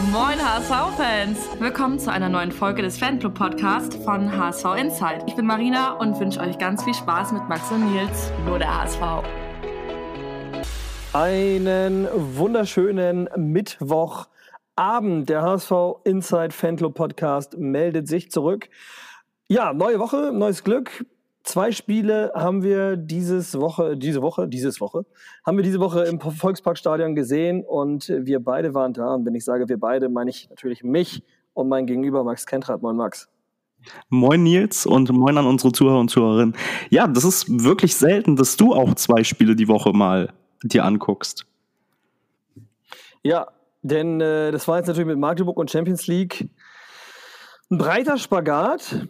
[0.00, 1.60] Moin HSV-Fans!
[1.60, 5.22] Willkommen zu einer neuen Folge des Fanclub-Podcasts von HSV Insight.
[5.26, 8.74] Ich bin Marina und wünsche euch ganz viel Spaß mit Max und Nils, nur der
[8.74, 9.02] HSV.
[11.12, 15.28] Einen wunderschönen Mittwochabend.
[15.28, 15.72] Der HSV
[16.04, 18.70] Inside Fanclub Podcast meldet sich zurück.
[19.46, 21.04] Ja, neue Woche, neues Glück.
[21.44, 25.04] Zwei Spiele haben wir dieses Woche, diese Woche, dieses Woche,
[25.44, 29.14] haben wir diese Woche im Volksparkstadion gesehen und wir beide waren da.
[29.14, 32.80] Und wenn ich sage wir beide, meine ich natürlich mich und mein Gegenüber Max Kentrat.
[32.82, 33.28] Moin Max.
[34.08, 36.54] Moin Nils und moin an unsere Zuhörer und Zuhörerinnen.
[36.90, 40.32] Ja, das ist wirklich selten, dass du auch zwei Spiele die Woche mal
[40.62, 41.44] dir anguckst.
[43.24, 43.48] Ja,
[43.82, 46.48] denn äh, das war jetzt natürlich mit Magdeburg und Champions League
[47.70, 49.08] ein breiter Spagat.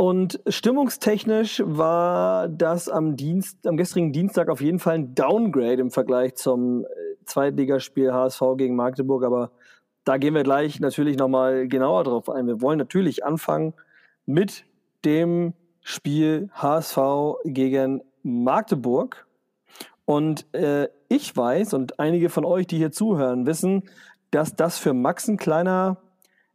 [0.00, 5.90] Und stimmungstechnisch war das am, Dienst, am gestrigen Dienstag auf jeden Fall ein Downgrade im
[5.90, 6.86] Vergleich zum äh,
[7.24, 9.24] Zweitligaspiel HSV gegen Magdeburg.
[9.24, 9.50] Aber
[10.04, 12.46] da gehen wir gleich natürlich nochmal genauer drauf ein.
[12.46, 13.74] Wir wollen natürlich anfangen
[14.24, 14.66] mit
[15.04, 16.98] dem Spiel HSV
[17.44, 19.26] gegen Magdeburg.
[20.04, 23.82] Und äh, ich weiß und einige von euch, die hier zuhören, wissen,
[24.30, 25.96] dass das für Max ein kleiner,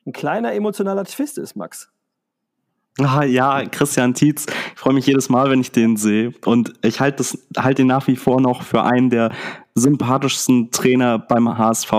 [0.05, 1.92] ein kleiner emotionaler Twist ist, Max.
[2.99, 4.45] Ah, ja, Christian Tietz.
[4.75, 6.31] Ich freue mich jedes Mal, wenn ich den sehe.
[6.45, 9.31] Und ich halte das, halte ihn nach wie vor noch für einen der
[9.73, 11.91] sympathischsten Trainer beim HSV.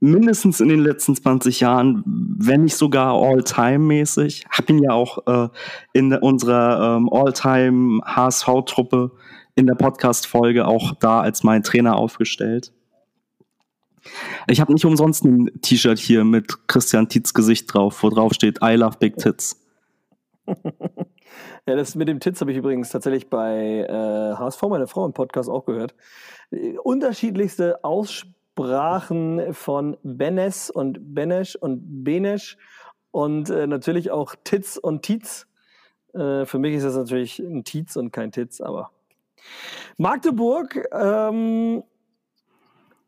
[0.00, 4.46] Mindestens in den letzten 20 Jahren, wenn nicht sogar all-time-mäßig.
[4.48, 5.48] Hab ihn ja auch äh,
[5.92, 9.10] in unserer ähm, all-time HSV-Truppe
[9.54, 12.72] in der Podcast-Folge auch da als mein Trainer aufgestellt.
[14.46, 18.58] Ich habe nicht umsonst ein T-Shirt hier mit Christian Tietz Gesicht drauf, wo drauf steht
[18.62, 19.60] I love big tits.
[21.66, 25.12] ja, das mit dem Tits habe ich übrigens tatsächlich bei äh, HSV, meine Frau, im
[25.12, 25.94] Podcast auch gehört.
[26.82, 32.56] Unterschiedlichste Aussprachen von Benes und Benesch und Benesch
[33.10, 35.46] und äh, natürlich auch Tits und Tietz.
[36.14, 38.90] Äh, für mich ist das natürlich ein Tietz und kein Tits, aber
[39.98, 41.82] Magdeburg ähm,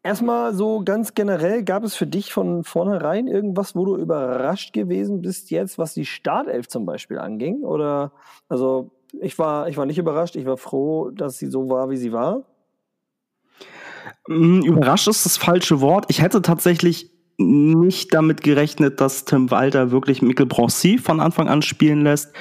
[0.02, 5.20] Erstmal so ganz generell, gab es für dich von vornherein irgendwas, wo du überrascht gewesen
[5.20, 7.64] bist jetzt, was die Startelf zum Beispiel anging?
[7.64, 8.12] Oder,
[8.48, 8.90] also
[9.20, 12.12] ich war, ich war nicht überrascht, ich war froh, dass sie so war, wie sie
[12.12, 12.44] war.
[14.26, 16.06] Mm, überrascht ist das falsche Wort.
[16.08, 21.62] Ich hätte tatsächlich nicht damit gerechnet, dass Tim Walter wirklich Mikkel Broncy von Anfang an
[21.62, 22.32] spielen lässt,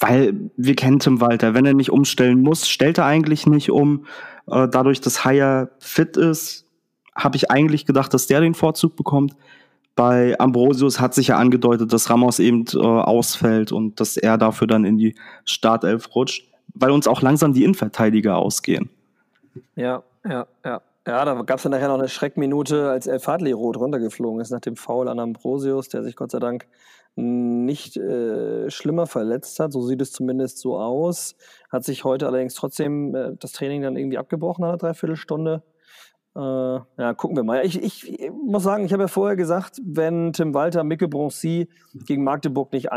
[0.00, 1.54] weil wir kennen Tim Walter.
[1.54, 4.06] Wenn er nicht umstellen muss, stellt er eigentlich nicht um.
[4.50, 6.66] Äh, dadurch, dass Haya fit ist,
[7.14, 9.34] habe ich eigentlich gedacht, dass der den Vorzug bekommt.
[9.96, 14.68] Bei Ambrosius hat sich ja angedeutet, dass Ramos eben äh, ausfällt und dass er dafür
[14.68, 18.90] dann in die Startelf rutscht, weil uns auch langsam die Innenverteidiger ausgehen.
[19.74, 20.80] Ja, ja, ja.
[21.06, 24.50] Ja, da gab es dann nachher noch eine Schreckminute, als El Fadli rot runtergeflogen ist
[24.50, 26.66] nach dem Foul an Ambrosius, der sich Gott sei Dank
[27.18, 29.72] nicht äh, schlimmer verletzt hat.
[29.72, 31.34] So sieht es zumindest so aus.
[31.70, 35.62] Hat sich heute allerdings trotzdem äh, das Training dann irgendwie abgebrochen nach einer Dreiviertelstunde.
[36.36, 37.66] Äh, ja, gucken wir mal.
[37.66, 41.68] Ich, ich, muss sagen, ich habe ja vorher gesagt, wenn Tim Walter Micke Broncy
[42.06, 42.88] gegen Magdeburg nicht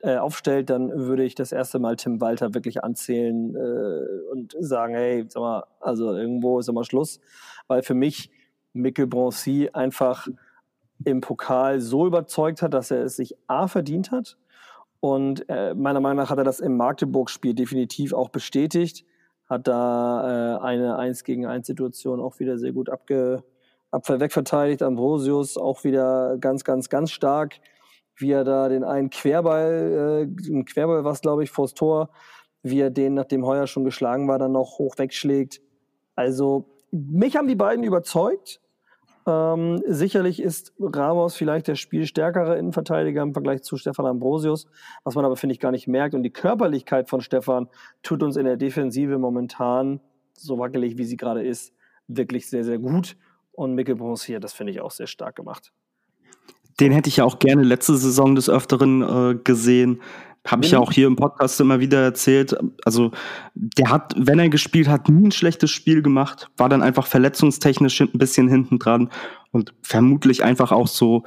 [0.00, 4.94] äh, aufstellt, dann würde ich das erste Mal Tim Walter wirklich anzählen äh, und sagen,
[4.94, 7.20] hey, sag mal, also irgendwo ist immer Schluss.
[7.68, 8.30] Weil für mich
[8.72, 10.28] Micke Broncy einfach
[11.04, 14.36] im Pokal so überzeugt hat, dass er es sich A verdient hat.
[15.00, 19.06] Und äh, meiner Meinung nach hat er das im Magdeburg-Spiel definitiv auch bestätigt.
[19.48, 23.42] Hat da äh, eine 1 gegen 1 Situation auch wieder sehr gut abge,
[23.90, 24.82] abwehr wegverteidigt.
[24.82, 27.56] Ambrosius auch wieder ganz, ganz, ganz stark,
[28.16, 32.10] wie er da den einen Querball, äh, ein Querball was glaube ich, vors Tor,
[32.62, 35.62] wie er den, nachdem Heuer schon geschlagen war, dann noch hoch wegschlägt.
[36.14, 38.59] Also mich haben die beiden überzeugt.
[39.30, 44.66] Ähm, sicherlich ist Ramos vielleicht der spielstärkere Innenverteidiger im Vergleich zu Stefan Ambrosius,
[45.04, 46.14] was man aber, finde ich, gar nicht merkt.
[46.14, 47.68] Und die Körperlichkeit von Stefan
[48.02, 50.00] tut uns in der Defensive momentan,
[50.32, 51.72] so wackelig wie sie gerade ist,
[52.08, 53.16] wirklich sehr, sehr gut.
[53.52, 55.72] Und Mikkel Bronzier, das finde ich auch sehr stark gemacht.
[56.80, 60.00] Den hätte ich ja auch gerne letzte Saison des Öfteren äh, gesehen.
[60.46, 62.56] Habe ich ja auch hier im Podcast immer wieder erzählt.
[62.84, 63.10] Also,
[63.54, 68.00] der hat, wenn er gespielt hat, nie ein schlechtes Spiel gemacht, war dann einfach verletzungstechnisch
[68.00, 69.10] ein bisschen hinten dran
[69.52, 71.24] und vermutlich einfach auch so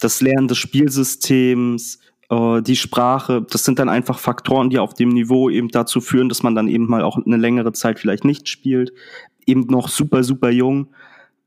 [0.00, 5.10] das Lernen des Spielsystems, äh, die Sprache, das sind dann einfach Faktoren, die auf dem
[5.10, 8.48] Niveau eben dazu führen, dass man dann eben mal auch eine längere Zeit vielleicht nicht
[8.48, 8.92] spielt.
[9.46, 10.88] Eben noch super, super jung,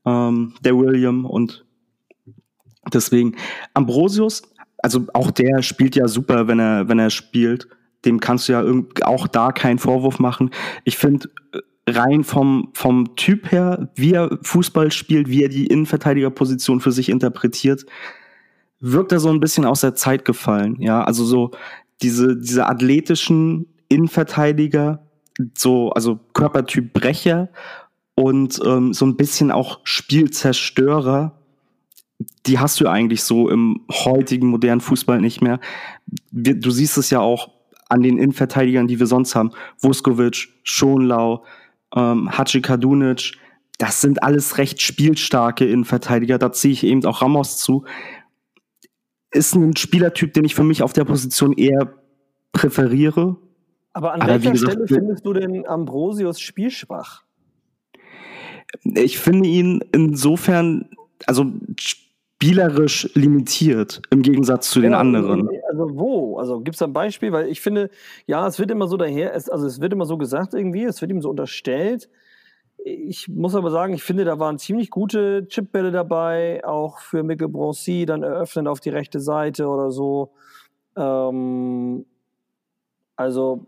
[0.06, 1.64] ähm, der William und
[2.92, 3.36] deswegen
[3.74, 4.42] Ambrosius
[4.82, 7.68] also auch der spielt ja super, wenn er, wenn er spielt.
[8.04, 8.64] Dem kannst du ja
[9.02, 10.50] auch da keinen Vorwurf machen.
[10.84, 11.28] Ich finde,
[11.86, 17.08] rein vom, vom Typ her, wie er Fußball spielt, wie er die Innenverteidigerposition für sich
[17.08, 17.84] interpretiert,
[18.80, 20.76] wirkt er so ein bisschen aus der Zeit gefallen.
[20.80, 21.50] Ja, also so
[22.02, 25.02] diese, diese athletischen Innenverteidiger,
[25.56, 27.48] so, also Körpertyp Brecher
[28.14, 31.39] und ähm, so ein bisschen auch Spielzerstörer,
[32.46, 35.60] die hast du eigentlich so im heutigen modernen Fußball nicht mehr.
[36.30, 37.50] Du siehst es ja auch
[37.88, 39.52] an den Innenverteidigern, die wir sonst haben.
[39.80, 41.44] Vuskovic, Schonlau,
[41.94, 43.38] ähm, Haji Kadunic,
[43.78, 46.38] das sind alles recht spielstarke Innenverteidiger.
[46.38, 47.84] Da ziehe ich eben auch Ramos zu.
[49.30, 51.94] Ist ein Spielertyp, den ich für mich auf der Position eher
[52.52, 53.36] präferiere.
[53.92, 57.24] Aber an Aber welcher gesagt, Stelle findest du denn Ambrosius spielschwach?
[58.84, 60.90] Ich finde ihn insofern,
[61.26, 61.50] also
[62.40, 65.50] spielerisch limitiert im Gegensatz zu den ja, anderen.
[65.68, 66.38] Also wo?
[66.38, 67.32] Also gibt es da ein Beispiel?
[67.32, 67.90] Weil ich finde,
[68.26, 71.02] ja, es wird immer so daher, es, also es wird immer so gesagt irgendwie, es
[71.02, 72.08] wird ihm so unterstellt.
[72.82, 77.48] Ich muss aber sagen, ich finde, da waren ziemlich gute Chipbälle dabei, auch für Mikkel
[77.48, 80.32] Broncy, dann eröffnend auf die rechte Seite oder so.
[80.96, 82.06] Ähm,
[83.16, 83.66] also,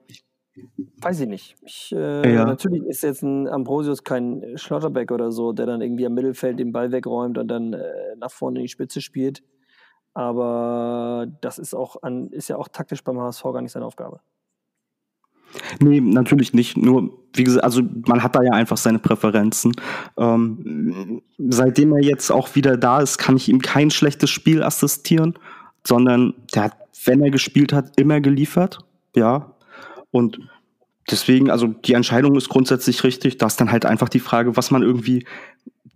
[1.00, 1.56] weiß ich nicht.
[1.62, 2.44] Ich, äh, ja.
[2.44, 6.72] Natürlich ist jetzt ein Ambrosius kein Schlotterbeck oder so, der dann irgendwie am Mittelfeld den
[6.72, 9.42] Ball wegräumt und dann äh, nach vorne in die Spitze spielt.
[10.14, 14.20] Aber das ist auch an, ist ja auch taktisch beim HSV gar nicht seine Aufgabe.
[15.80, 16.76] Nee, natürlich nicht.
[16.76, 19.72] Nur, wie gesagt, also man hat da ja einfach seine Präferenzen.
[20.16, 25.34] Ähm, seitdem er jetzt auch wieder da ist, kann ich ihm kein schlechtes Spiel assistieren,
[25.86, 28.84] sondern der hat, wenn er gespielt hat, immer geliefert
[29.14, 29.51] ja.
[30.12, 30.38] Und
[31.10, 33.38] deswegen, also die Entscheidung ist grundsätzlich richtig.
[33.38, 35.26] Da ist dann halt einfach die Frage, was man irgendwie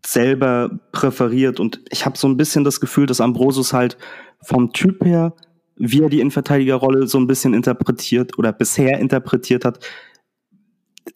[0.04, 1.60] selber präferiert.
[1.60, 3.96] Und ich habe so ein bisschen das Gefühl, dass Ambrosius halt
[4.42, 5.34] vom Typ her,
[5.76, 9.80] wie er die Innenverteidigerrolle so ein bisschen interpretiert oder bisher interpretiert hat,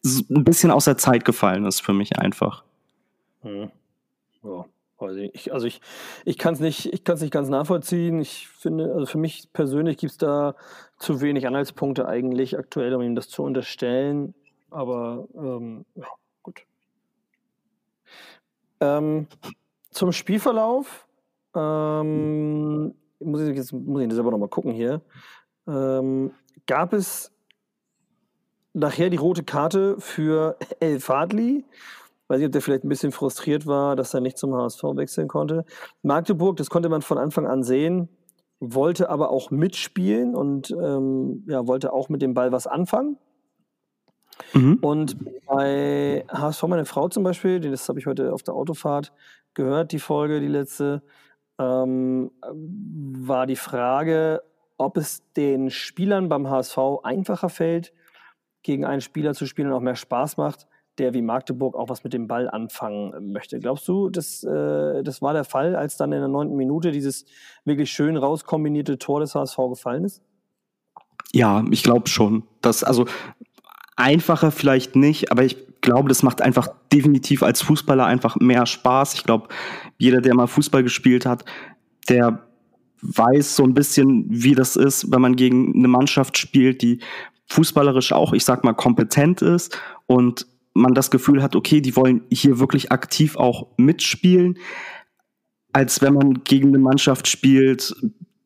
[0.05, 2.63] ein bisschen aus der Zeit gefallen ist für mich einfach.
[3.41, 3.71] Hm.
[4.43, 4.65] Ja.
[5.33, 5.81] Ich, also ich,
[6.25, 8.19] ich kann es nicht, nicht ganz nachvollziehen.
[8.19, 10.53] Ich finde, also für mich persönlich gibt es da
[11.01, 14.35] zu wenig Anhaltspunkte eigentlich aktuell, um ihm das zu unterstellen.
[14.69, 16.05] Aber ähm, ja,
[16.43, 16.65] gut.
[18.79, 19.27] Ähm,
[19.89, 21.07] zum Spielverlauf
[21.55, 25.01] ähm, muss ich jetzt muss ich das aber nochmal gucken hier.
[25.67, 26.31] Ähm,
[26.67, 27.31] gab es
[28.73, 31.65] nachher die rote Karte für El Fadli?
[32.27, 35.27] Weiß nicht, ob der vielleicht ein bisschen frustriert war, dass er nicht zum HSV wechseln
[35.27, 35.65] konnte.
[36.01, 38.07] Magdeburg, das konnte man von Anfang an sehen,
[38.61, 43.17] wollte aber auch mitspielen und ähm, ja, wollte auch mit dem Ball was anfangen.
[44.53, 44.75] Mhm.
[44.81, 45.17] Und
[45.47, 49.11] bei HSV, meine Frau zum Beispiel, das habe ich heute auf der Autofahrt
[49.55, 51.01] gehört, die Folge, die letzte,
[51.59, 54.43] ähm, war die Frage,
[54.77, 57.93] ob es den Spielern beim HSV einfacher fällt,
[58.61, 60.67] gegen einen Spieler zu spielen und auch mehr Spaß macht,
[60.97, 63.59] der wie Magdeburg auch was mit dem Ball anfangen möchte.
[63.59, 67.25] Glaubst du, das, äh, das war der Fall, als dann in der neunten Minute dieses
[67.65, 70.21] wirklich schön rauskombinierte Tor des HSV gefallen ist?
[71.31, 72.43] Ja, ich glaube schon.
[72.61, 73.05] Das, also
[73.95, 79.15] einfacher vielleicht nicht, aber ich glaube, das macht einfach definitiv als Fußballer einfach mehr Spaß.
[79.15, 79.47] Ich glaube,
[79.97, 81.45] jeder, der mal Fußball gespielt hat,
[82.09, 82.47] der
[83.01, 86.99] weiß so ein bisschen, wie das ist, wenn man gegen eine Mannschaft spielt, die
[87.47, 92.21] fußballerisch auch, ich sag mal, kompetent ist und man das Gefühl hat, okay, die wollen
[92.31, 94.57] hier wirklich aktiv auch mitspielen,
[95.73, 97.95] als wenn man gegen eine Mannschaft spielt,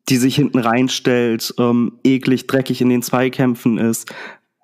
[0.08, 4.12] die sich hinten reinstellt, ähm, eklig, dreckig in den Zweikämpfen ist,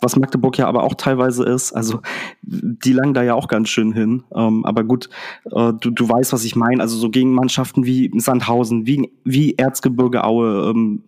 [0.01, 1.73] was Magdeburg ja aber auch teilweise ist.
[1.73, 2.01] Also
[2.43, 4.25] die langen da ja auch ganz schön hin.
[4.35, 5.09] Ähm, aber gut,
[5.47, 6.83] äh, du, du weißt, was ich meine.
[6.83, 11.05] Also so gegen Mannschaften wie Sandhausen, wie, wie Erzgebirge Aue, ähm,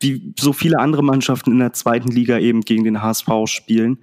[0.00, 3.98] wie so viele andere Mannschaften in der zweiten Liga eben gegen den HSV spielen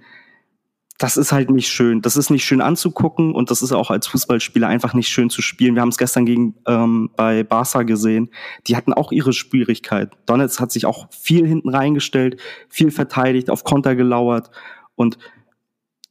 [0.98, 2.00] das ist halt nicht schön.
[2.00, 5.42] Das ist nicht schön anzugucken und das ist auch als Fußballspieler einfach nicht schön zu
[5.42, 5.74] spielen.
[5.74, 8.30] Wir haben es gestern gegen ähm, bei Barca gesehen.
[8.66, 10.16] Die hatten auch ihre Schwierigkeit.
[10.26, 14.50] Donetsk hat sich auch viel hinten reingestellt, viel verteidigt, auf Konter gelauert
[14.94, 15.18] und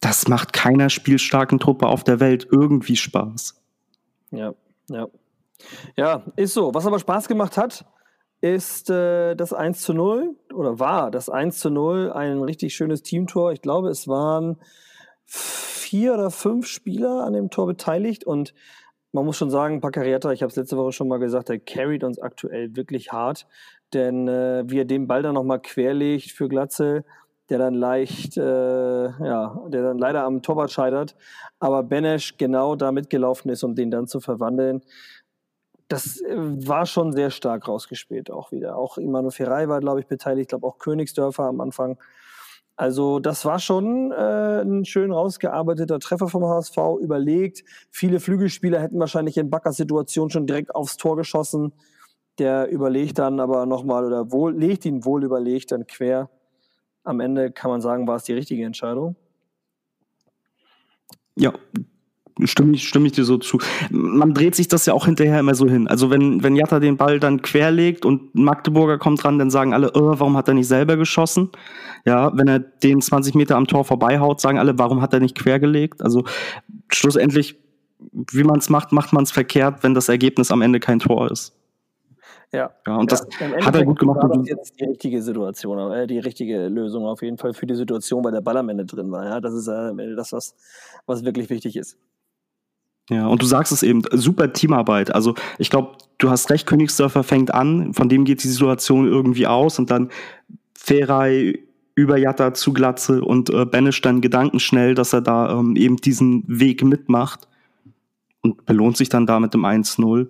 [0.02, 3.60] das macht keiner spielstarken Truppe auf der Welt irgendwie Spaß.
[4.32, 4.54] Ja,
[4.90, 5.08] ja.
[5.96, 6.74] Ja, ist so.
[6.76, 7.86] Was aber Spaß gemacht hat,
[8.46, 13.02] ist äh, das 1 zu 0 oder war das 1 zu 0 ein richtig schönes
[13.02, 13.52] Teamtor.
[13.54, 14.58] Ich glaube, es waren
[15.26, 18.54] vier oder fünf Spieler an dem Tor beteiligt und
[19.14, 22.04] man muss schon sagen, Pacarietta, ich habe es letzte Woche schon mal gesagt, der carried
[22.04, 23.48] uns aktuell wirklich hart,
[23.94, 27.04] denn äh, wie er den Ball dann nochmal querlegt für Glatze,
[27.50, 31.16] der dann leicht, äh, ja, der dann leider am Torwart scheitert,
[31.60, 34.84] aber Benesch genau da mitgelaufen ist, um den dann zu verwandeln
[35.88, 38.78] das äh, war schon sehr stark rausgespielt auch wieder.
[38.78, 41.98] Auch Imano Ferrei war, glaube ich, beteiligt, ich glaube auch Königsdörfer am Anfang.
[42.78, 47.64] Also das war schon äh, ein schön rausgearbeiteter Treffer vom HSV, überlegt.
[47.90, 51.72] Viele Flügelspieler hätten wahrscheinlich in Backers Situation schon direkt aufs Tor geschossen.
[52.38, 56.30] Der überlegt dann aber nochmal oder wohl, legt ihn wohl überlegt dann quer.
[57.04, 59.16] Am Ende kann man sagen, war es die richtige Entscheidung.
[61.38, 61.54] Ja,
[62.44, 63.60] stimme ich, stimme ich dir so zu.
[63.90, 65.88] Man dreht sich das ja auch hinterher immer so hin.
[65.88, 69.92] Also wenn, wenn Jatta den Ball dann querlegt und Magdeburger kommt dran, dann sagen alle,
[69.94, 71.50] oh, warum hat er nicht selber geschossen?
[72.06, 75.36] Ja, wenn er den 20 Meter am Tor vorbeihaut, sagen alle, warum hat er nicht
[75.36, 76.02] quergelegt?
[76.02, 76.26] Also
[76.90, 77.58] schlussendlich,
[78.12, 81.32] wie man es macht, macht man es verkehrt, wenn das Ergebnis am Ende kein Tor
[81.32, 81.56] ist.
[82.52, 82.72] Ja.
[82.86, 83.28] ja und das
[83.62, 84.22] hat er gut gemacht.
[84.22, 87.76] War das jetzt die richtige Situation, äh, die richtige Lösung auf jeden Fall für die
[87.76, 89.26] Situation, weil der Ball am Ende drin war.
[89.26, 90.56] Ja, das ist äh, das, was,
[91.06, 91.98] was wirklich wichtig ist.
[93.10, 95.14] Ja, und du sagst es eben, super Teamarbeit.
[95.14, 99.46] Also ich glaube, du hast recht, Königsdörfer fängt an, von dem geht die Situation irgendwie
[99.46, 100.10] aus und dann
[100.74, 101.60] Ferai
[101.94, 106.44] über Jatta zu Glatze und äh, Benisch dann gedankenschnell, dass er da ähm, eben diesen
[106.48, 107.48] Weg mitmacht
[108.42, 110.28] und belohnt sich dann damit im 1-0.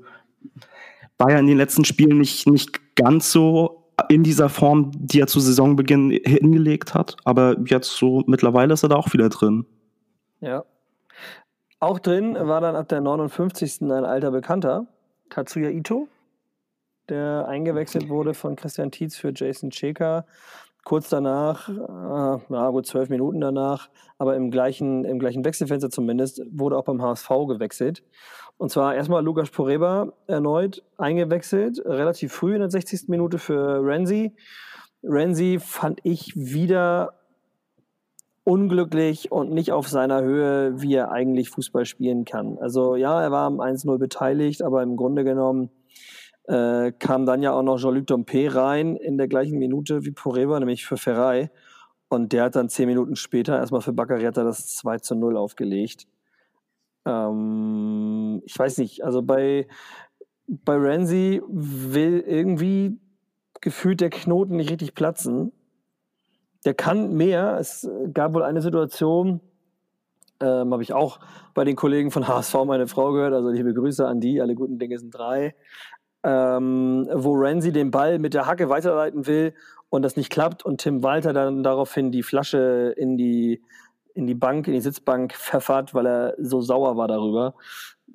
[1.17, 5.27] War ja in den letzten Spielen nicht, nicht ganz so in dieser Form, die er
[5.27, 9.65] zu Saisonbeginn hingelegt hat, aber jetzt so mittlerweile ist er da auch wieder drin.
[10.41, 10.65] Ja,
[11.85, 13.81] auch drin war dann ab der 59.
[13.81, 14.87] ein alter Bekannter,
[15.29, 16.07] Tatsuya Ito,
[17.09, 20.25] der eingewechselt wurde von Christian Tietz für Jason Cheka.
[20.83, 26.41] Kurz danach, äh, ja gut, zwölf Minuten danach, aber im gleichen, im gleichen Wechselfenster zumindest,
[26.51, 28.03] wurde auch beim HSV gewechselt.
[28.57, 33.09] Und zwar erstmal Lukas Poreba erneut eingewechselt, relativ früh in der 60.
[33.09, 34.35] Minute für Renzi.
[35.03, 37.13] Renzi fand ich wieder
[38.45, 42.57] unglücklich und nicht auf seiner Höhe, wie er eigentlich Fußball spielen kann.
[42.59, 45.71] Also ja, er war am 1-0 beteiligt, aber im Grunde genommen
[46.43, 50.59] äh, kam dann ja auch noch Jean-Luc Dompe rein in der gleichen Minute wie Poreba,
[50.59, 51.49] nämlich für Ferrari.
[52.07, 56.05] Und der hat dann zehn Minuten später erstmal für Baccariata das 2 zu 0 aufgelegt.
[57.07, 59.67] Ähm, ich weiß nicht, also bei,
[60.45, 62.99] bei Ramsey will irgendwie
[63.59, 65.51] gefühlt der Knoten nicht richtig platzen
[66.65, 67.57] der kann mehr.
[67.59, 69.39] Es gab wohl eine Situation,
[70.41, 71.19] ähm, habe ich auch
[71.53, 74.79] bei den Kollegen von HSV meine Frau gehört, also liebe Grüße an die, alle guten
[74.79, 75.55] Dinge sind drei,
[76.23, 79.53] ähm, wo Renzi den Ball mit der Hacke weiterleiten will
[79.89, 83.61] und das nicht klappt und Tim Walter dann daraufhin die Flasche in die,
[84.13, 87.53] in die Bank, in die Sitzbank pfeffert, weil er so sauer war darüber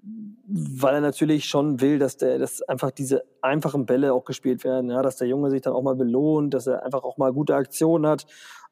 [0.03, 4.91] weil er natürlich schon will, dass der, dass einfach diese einfachen Bälle auch gespielt werden,
[4.91, 7.55] ja, dass der Junge sich dann auch mal belohnt, dass er einfach auch mal gute
[7.55, 8.27] Aktionen hat.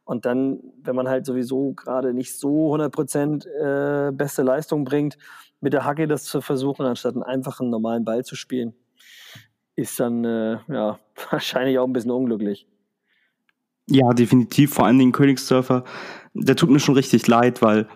[0.04, 5.18] Und dann, wenn man halt sowieso gerade nicht so 100% äh, beste Leistung bringt,
[5.60, 8.74] mit der Hacke das zu versuchen, anstatt einen einfachen normalen Ball zu spielen,
[9.76, 10.98] ist dann äh, ja
[11.30, 12.66] wahrscheinlich auch ein bisschen unglücklich.
[13.86, 14.74] Ja, definitiv.
[14.74, 15.84] Vor allen Dingen Königsdörfer,
[16.34, 17.86] der tut mir schon richtig leid, weil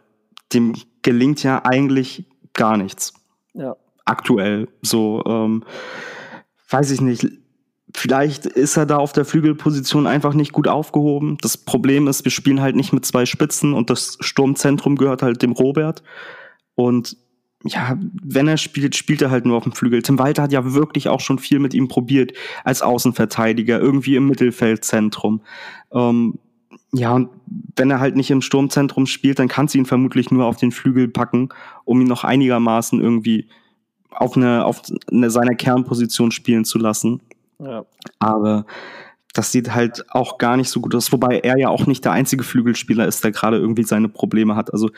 [0.52, 3.12] dem gelingt ja eigentlich gar nichts.
[3.54, 3.76] Ja.
[4.04, 4.68] Aktuell.
[4.82, 5.64] So, ähm,
[6.70, 7.26] weiß ich nicht.
[7.94, 11.36] Vielleicht ist er da auf der Flügelposition einfach nicht gut aufgehoben.
[11.40, 15.42] Das Problem ist, wir spielen halt nicht mit zwei Spitzen und das Sturmzentrum gehört halt
[15.42, 16.02] dem Robert.
[16.74, 17.16] Und
[17.64, 20.02] ja, wenn er spielt, spielt er halt nur auf dem Flügel.
[20.02, 22.32] Tim Walter hat ja wirklich auch schon viel mit ihm probiert
[22.64, 25.42] als Außenverteidiger, irgendwie im Mittelfeldzentrum.
[25.92, 26.38] Ähm,
[26.94, 27.30] ja, und
[27.76, 30.72] wenn er halt nicht im Sturmzentrum spielt, dann kannst du ihn vermutlich nur auf den
[30.72, 31.48] Flügel packen,
[31.84, 33.48] um ihn noch einigermaßen irgendwie
[34.10, 37.22] auf eine, auf eine seiner Kernposition spielen zu lassen.
[37.58, 37.86] Ja.
[38.18, 38.66] Aber
[39.32, 42.12] das sieht halt auch gar nicht so gut aus, wobei er ja auch nicht der
[42.12, 44.72] einzige Flügelspieler ist, der gerade irgendwie seine Probleme hat.
[44.74, 44.90] Also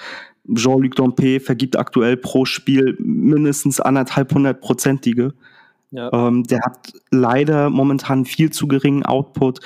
[0.53, 5.35] Jean-Luc Dompe vergibt aktuell pro Spiel mindestens anderthalb hundertprozentige.
[5.93, 6.13] Ja.
[6.13, 9.61] Ähm, der hat leider momentan viel zu geringen Output.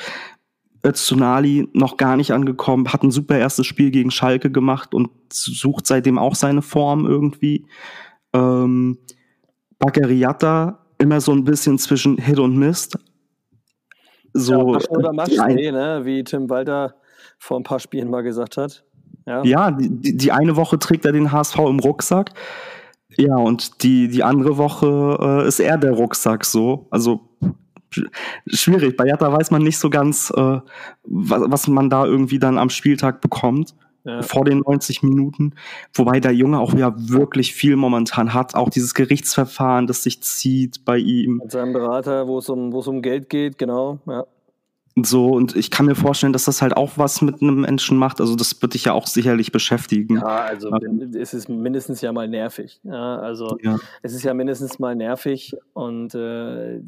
[0.84, 5.86] Öztunali noch gar nicht angekommen, hat ein super erstes Spiel gegen Schalke gemacht und sucht
[5.86, 7.66] seitdem auch seine Form irgendwie.
[8.32, 8.98] Ähm,
[9.78, 12.98] Baccariata immer so ein bisschen zwischen Hit und Mist.
[14.34, 16.00] So, ja, oder Maschine, ne?
[16.04, 16.94] wie Tim Walter
[17.38, 18.84] vor ein paar Spielen mal gesagt hat.
[19.26, 22.32] Ja, ja die, die eine Woche trägt er den HSV im Rucksack.
[23.16, 26.86] Ja, und die, die andere Woche äh, ist er der Rucksack so.
[26.90, 27.20] Also
[28.46, 28.96] schwierig.
[28.96, 30.60] Bei Jatta weiß man nicht so ganz, äh,
[31.04, 33.74] was, was man da irgendwie dann am Spieltag bekommt.
[34.04, 34.22] Ja.
[34.22, 35.54] vor den 90 Minuten,
[35.92, 40.84] wobei der Junge auch ja wirklich viel momentan hat, auch dieses Gerichtsverfahren, das sich zieht
[40.86, 41.38] bei ihm.
[41.42, 44.24] Mit seinem Berater, wo es um, wo es um Geld geht, genau, ja.
[45.04, 48.20] So, und ich kann mir vorstellen, dass das halt auch was mit einem Menschen macht.
[48.20, 50.16] Also, das wird dich ja auch sicherlich beschäftigen.
[50.16, 50.70] Ja, also
[51.18, 52.80] es ist mindestens ja mal nervig.
[52.84, 53.78] Ja, also ja.
[54.02, 56.80] es ist ja mindestens mal nervig und äh,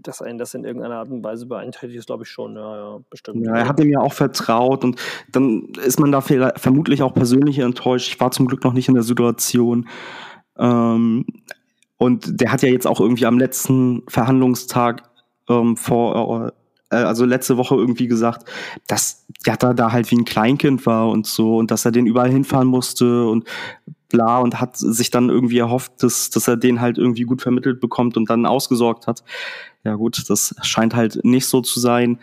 [0.00, 2.98] dass einen das in irgendeiner Art und Weise beeinträchtigt, ist, glaube ich, schon, ja, ja,
[3.10, 3.44] bestimmt.
[3.44, 5.00] Ja, er hat ihm ja auch vertraut und
[5.30, 8.08] dann ist man da vermutlich auch persönlich enttäuscht.
[8.08, 9.88] Ich war zum Glück noch nicht in der Situation.
[10.58, 11.24] Ähm,
[11.98, 15.08] und der hat ja jetzt auch irgendwie am letzten Verhandlungstag
[15.48, 16.61] ähm, vor äh,
[16.96, 18.48] also letzte Woche irgendwie gesagt,
[18.86, 22.30] dass Jatta da halt wie ein Kleinkind war und so und dass er den überall
[22.30, 23.44] hinfahren musste und
[24.08, 27.80] bla und hat sich dann irgendwie erhofft, dass, dass er den halt irgendwie gut vermittelt
[27.80, 29.24] bekommt und dann ausgesorgt hat.
[29.84, 32.20] Ja gut, das scheint halt nicht so zu sein.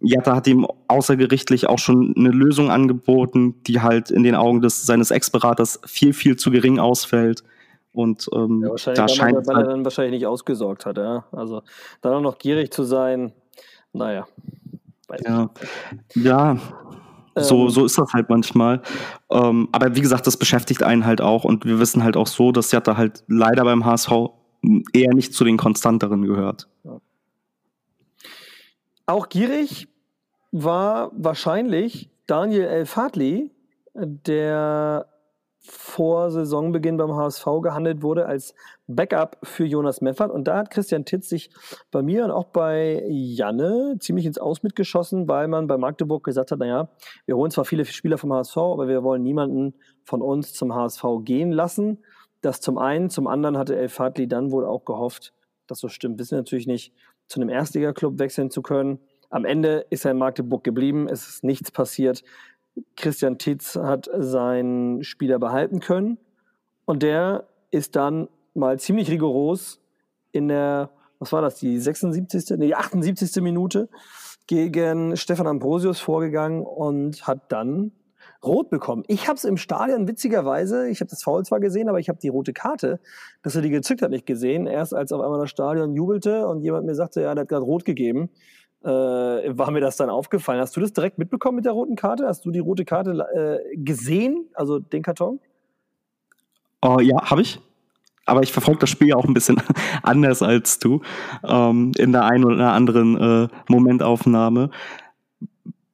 [0.00, 4.86] Jatta hat ihm außergerichtlich auch schon eine Lösung angeboten, die halt in den Augen des,
[4.86, 7.42] seines Ex-Beraters viel, viel zu gering ausfällt.
[7.92, 11.24] Und ähm, ja, da scheint weil, weil er dann wahrscheinlich nicht ausgesorgt hat, ja.
[11.32, 11.62] Also
[12.02, 13.32] dann auch noch gierig zu sein,
[13.92, 14.26] naja.
[15.24, 15.50] Ja,
[16.14, 16.56] ja
[17.36, 17.70] so, ähm.
[17.70, 18.82] so ist das halt manchmal.
[19.30, 22.52] Ähm, aber wie gesagt, das beschäftigt einen halt auch und wir wissen halt auch so,
[22.52, 24.10] dass Jatta halt leider beim HSV
[24.92, 26.68] eher nicht zu den konstanteren gehört.
[26.84, 27.00] Ja.
[29.06, 29.88] Auch gierig
[30.52, 33.50] war wahrscheinlich Daniel El-Fadli,
[33.94, 35.06] der
[35.62, 38.54] vor Saisonbeginn beim HSV gehandelt wurde als
[38.86, 40.30] Backup für Jonas Meffert.
[40.30, 41.50] Und da hat Christian Titz sich
[41.90, 46.50] bei mir und auch bei Janne ziemlich ins Aus mitgeschossen, weil man bei Magdeburg gesagt
[46.50, 46.88] hat, naja,
[47.26, 49.74] wir holen zwar viele Spieler vom HSV, aber wir wollen niemanden
[50.04, 51.98] von uns zum HSV gehen lassen.
[52.40, 53.10] Das zum einen.
[53.10, 55.34] Zum anderen hatte El Fadli dann wohl auch gehofft,
[55.66, 56.94] das so stimmt, wissen wir natürlich nicht,
[57.26, 58.98] zu einem Erstliga-Club wechseln zu können.
[59.28, 62.24] Am Ende ist er in Magdeburg geblieben, es ist nichts passiert.
[62.96, 66.18] Christian Titz hat seinen Spieler behalten können
[66.84, 69.80] und der ist dann mal ziemlich rigoros
[70.32, 73.42] in der, was war das, die 76., nee, die 78.
[73.42, 73.88] Minute
[74.46, 77.92] gegen Stefan Ambrosius vorgegangen und hat dann
[78.42, 79.04] rot bekommen.
[79.06, 82.18] Ich habe es im Stadion witzigerweise, ich habe das Foul zwar gesehen, aber ich habe
[82.18, 83.00] die rote Karte,
[83.42, 84.66] dass er die gezückt hat, nicht gesehen.
[84.66, 87.64] Erst als auf einmal das Stadion jubelte und jemand mir sagte, ja, der hat gerade
[87.64, 88.30] rot gegeben
[88.82, 90.60] äh, war mir das dann aufgefallen.
[90.60, 92.26] Hast du das direkt mitbekommen mit der roten Karte?
[92.26, 95.40] Hast du die rote Karte äh, gesehen, also den Karton?
[96.82, 97.60] Oh, ja, habe ich.
[98.26, 99.60] Aber ich verfolge das Spiel ja auch ein bisschen
[100.02, 101.02] anders als du
[101.44, 104.70] ähm, in der einen oder anderen äh, Momentaufnahme.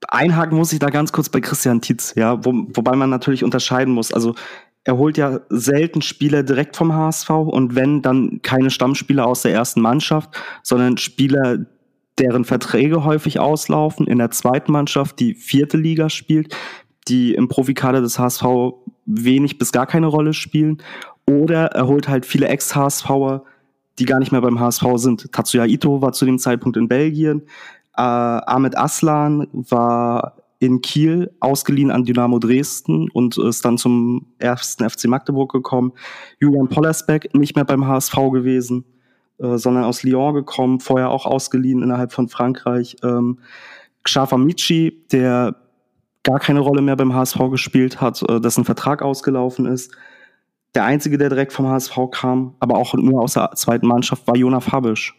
[0.08, 3.92] Einhaken muss ich da ganz kurz bei Christian Tietz, ja, wo, wobei man natürlich unterscheiden
[3.92, 4.12] muss.
[4.12, 4.34] Also
[4.84, 9.52] er holt ja selten Spieler direkt vom HSV und wenn, dann keine Stammspieler aus der
[9.52, 11.58] ersten Mannschaft, sondern Spieler,
[12.18, 16.56] deren Verträge häufig auslaufen, in der zweiten Mannschaft, die vierte Liga spielt,
[17.08, 18.44] die im Profikader des HSV
[19.04, 20.82] wenig bis gar keine Rolle spielen.
[21.28, 23.44] Oder er holt halt viele Ex-HSVer,
[23.98, 25.32] die gar nicht mehr beim HSV sind.
[25.32, 27.42] Tatsuya Ito war zu dem Zeitpunkt in Belgien.
[27.96, 34.88] Äh, Ahmed Aslan war in Kiel ausgeliehen an Dynamo Dresden und ist dann zum ersten
[34.88, 35.92] FC Magdeburg gekommen.
[36.40, 38.84] Julian Pollersbeck nicht mehr beim HSV gewesen.
[39.38, 42.96] Äh, sondern aus Lyon gekommen, vorher auch ausgeliehen innerhalb von Frankreich.
[43.02, 43.38] Ähm,
[44.38, 45.56] Michi, der
[46.22, 49.92] gar keine Rolle mehr beim HSV gespielt hat, äh, dessen Vertrag ausgelaufen ist.
[50.74, 54.36] Der einzige, der direkt vom HSV kam, aber auch nur aus der zweiten Mannschaft, war
[54.36, 55.14] Jonah Fabisch.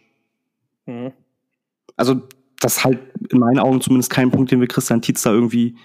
[0.86, 1.12] Mhm.
[1.96, 2.22] Also,
[2.60, 2.98] das ist halt
[3.30, 5.76] in meinen Augen zumindest kein Punkt, den wir Christian Tietz da irgendwie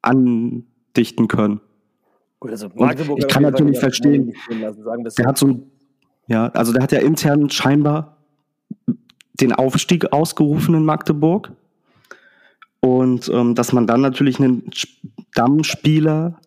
[0.00, 1.60] andichten können.
[2.40, 2.70] Gut, also
[3.16, 5.70] ich kann natürlich verstehen, sagen, der hat so ein
[6.28, 8.18] ja, also der hat ja intern scheinbar
[9.32, 11.52] den Aufstieg ausgerufen in Magdeburg.
[12.80, 16.38] Und ähm, dass man dann natürlich einen Stammspieler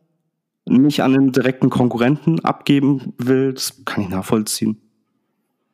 [0.66, 4.80] nicht an einen direkten Konkurrenten abgeben will, das kann ich nachvollziehen.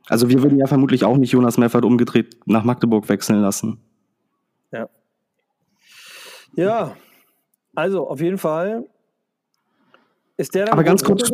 [0.07, 3.77] Also wir würden ja vermutlich auch nicht Jonas Meffert umgedreht nach Magdeburg wechseln lassen.
[4.71, 4.87] Ja.
[6.55, 6.95] Ja,
[7.75, 8.85] also auf jeden Fall
[10.37, 10.73] ist der dann.
[10.73, 11.29] Aber ganz kurz.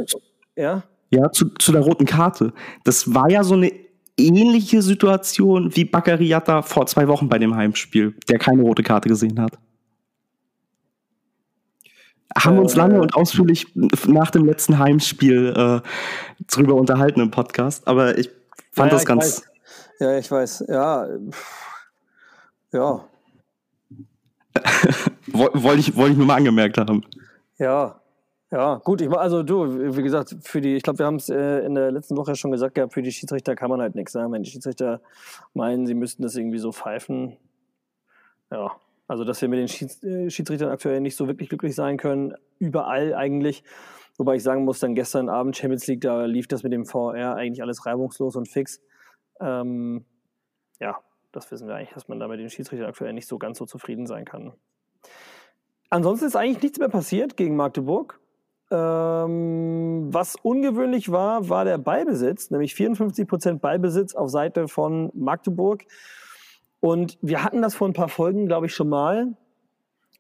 [0.55, 0.83] Ja
[1.13, 2.54] ja, zu, zu der roten Karte.
[2.84, 3.71] Das war ja so eine
[4.17, 9.39] ähnliche Situation wie Baccariata vor zwei Wochen bei dem Heimspiel, der keine rote Karte gesehen
[9.39, 9.58] hat.
[12.36, 13.67] Haben äh, uns lange und ausführlich
[14.08, 15.82] nach dem letzten Heimspiel äh,
[16.52, 18.30] drüber unterhalten im Podcast, aber ich
[18.71, 19.23] fand ja, das ganz.
[19.23, 19.43] Weiß.
[19.99, 20.65] Ja, ich weiß.
[20.67, 21.08] Ja.
[22.71, 23.06] Ja.
[25.32, 27.04] Wollte ich, wollt ich nur mal angemerkt haben.
[27.58, 28.02] Ja,
[28.53, 31.65] ja, gut, ich also du, wie gesagt, für die, ich glaube, wir haben es äh,
[31.65, 34.13] in der letzten Woche schon gesagt, ja, für die Schiedsrichter kann man halt nichts.
[34.13, 34.27] Ne?
[34.29, 35.01] Wenn die Schiedsrichter
[35.55, 37.35] meinen, sie müssten das irgendwie so pfeifen,
[38.51, 38.71] ja,
[39.07, 42.35] also dass wir mit den Schieds äh, Schiedsrichtern aktuell nicht so wirklich glücklich sein können,
[42.59, 43.63] überall eigentlich.
[44.19, 47.33] Wobei ich sagen muss, dann gestern Abend Champions League, da lief das mit dem VR
[47.33, 48.83] eigentlich alles reibungslos und fix.
[49.39, 50.05] Ähm,
[50.79, 50.99] ja,
[51.31, 53.65] das wissen wir eigentlich, dass man da mit den Schiedsrichtern aktuell nicht so ganz so
[53.65, 54.53] zufrieden sein kann.
[55.89, 58.19] Ansonsten ist eigentlich nichts mehr passiert gegen Magdeburg.
[58.73, 65.83] Ähm, was ungewöhnlich war, war der Ballbesitz, nämlich 54 Prozent Ballbesitz auf Seite von Magdeburg.
[66.79, 69.38] Und wir hatten das vor ein paar Folgen, glaube ich, schon mal,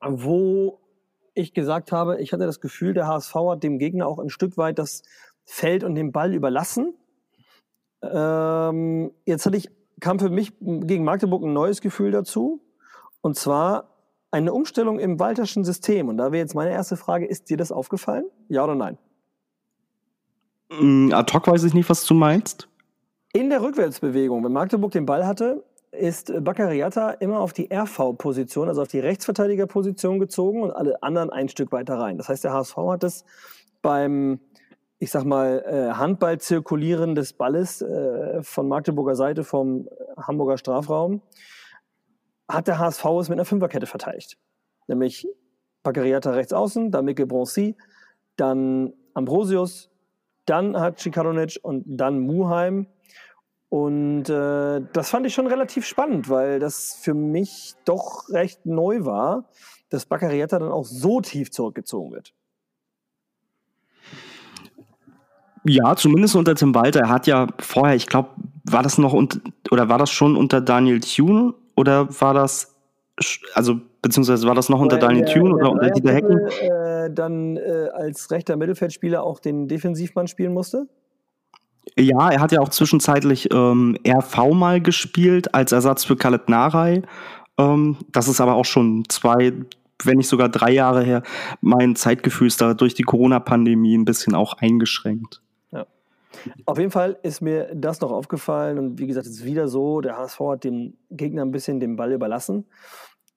[0.01, 0.79] wo
[1.33, 4.55] ich gesagt habe, ich hatte das Gefühl, der HSV hat dem Gegner auch ein Stück
[4.55, 5.01] weit das
[5.45, 6.93] Feld und den Ball überlassen.
[8.03, 12.61] Ähm, jetzt hatte ich, kam für mich gegen Magdeburg ein neues Gefühl dazu.
[13.21, 13.92] Und zwar
[14.33, 16.09] eine Umstellung im Walterschen System.
[16.09, 18.25] Und da wäre jetzt meine erste Frage, ist dir das aufgefallen?
[18.49, 18.97] Ja oder nein?
[20.71, 22.67] Mm, ad hoc weiß ich nicht, was du meinst.
[23.33, 28.81] In der Rückwärtsbewegung, wenn Magdeburg den Ball hatte, ist Baccariata immer auf die RV-Position, also
[28.81, 32.17] auf die Rechtsverteidigerposition gezogen und alle anderen ein Stück weiter rein.
[32.17, 33.25] Das heißt, der HSV hat es
[33.83, 34.39] beim,
[34.97, 41.21] ich sag mal, äh, Handball-Zirkulieren des Balles äh, von Magdeburger Seite vom Hamburger Strafraum
[42.53, 44.37] hat der HSV es mit einer Fünferkette verteidigt.
[44.87, 45.27] Nämlich
[45.81, 47.75] Baccariata rechts außen, dann Mikkel Broncy,
[48.35, 49.89] dann Ambrosius,
[50.45, 52.87] dann hat Cikaronic und dann Muheim.
[53.69, 59.03] Und äh, das fand ich schon relativ spannend, weil das für mich doch recht neu
[59.03, 59.49] war,
[59.89, 62.33] dass Baccariata dann auch so tief zurückgezogen wird.
[65.65, 66.99] Ja, zumindest unter Tim Walter.
[67.01, 68.29] Er hat ja vorher, ich glaube,
[68.65, 72.75] war das noch und oder war das schon unter Daniel Thune oder war das,
[73.53, 76.39] also beziehungsweise war das noch unter Daniel Thune oder unter Dieter Hecken?
[76.47, 80.87] Äh, dann äh, als rechter Mittelfeldspieler auch den Defensivmann spielen musste?
[81.97, 87.03] Ja, er hat ja auch zwischenzeitlich ähm, RV mal gespielt als Ersatz für Khaled Narei.
[87.57, 89.53] Ähm, das ist aber auch schon zwei,
[90.03, 91.23] wenn nicht sogar drei Jahre her.
[91.61, 95.42] Mein Zeitgefühl ist da durch die Corona-Pandemie ein bisschen auch eingeschränkt.
[96.65, 100.01] Auf jeden Fall ist mir das noch aufgefallen und wie gesagt, es ist wieder so,
[100.01, 102.65] der HSV hat dem Gegner ein bisschen den Ball überlassen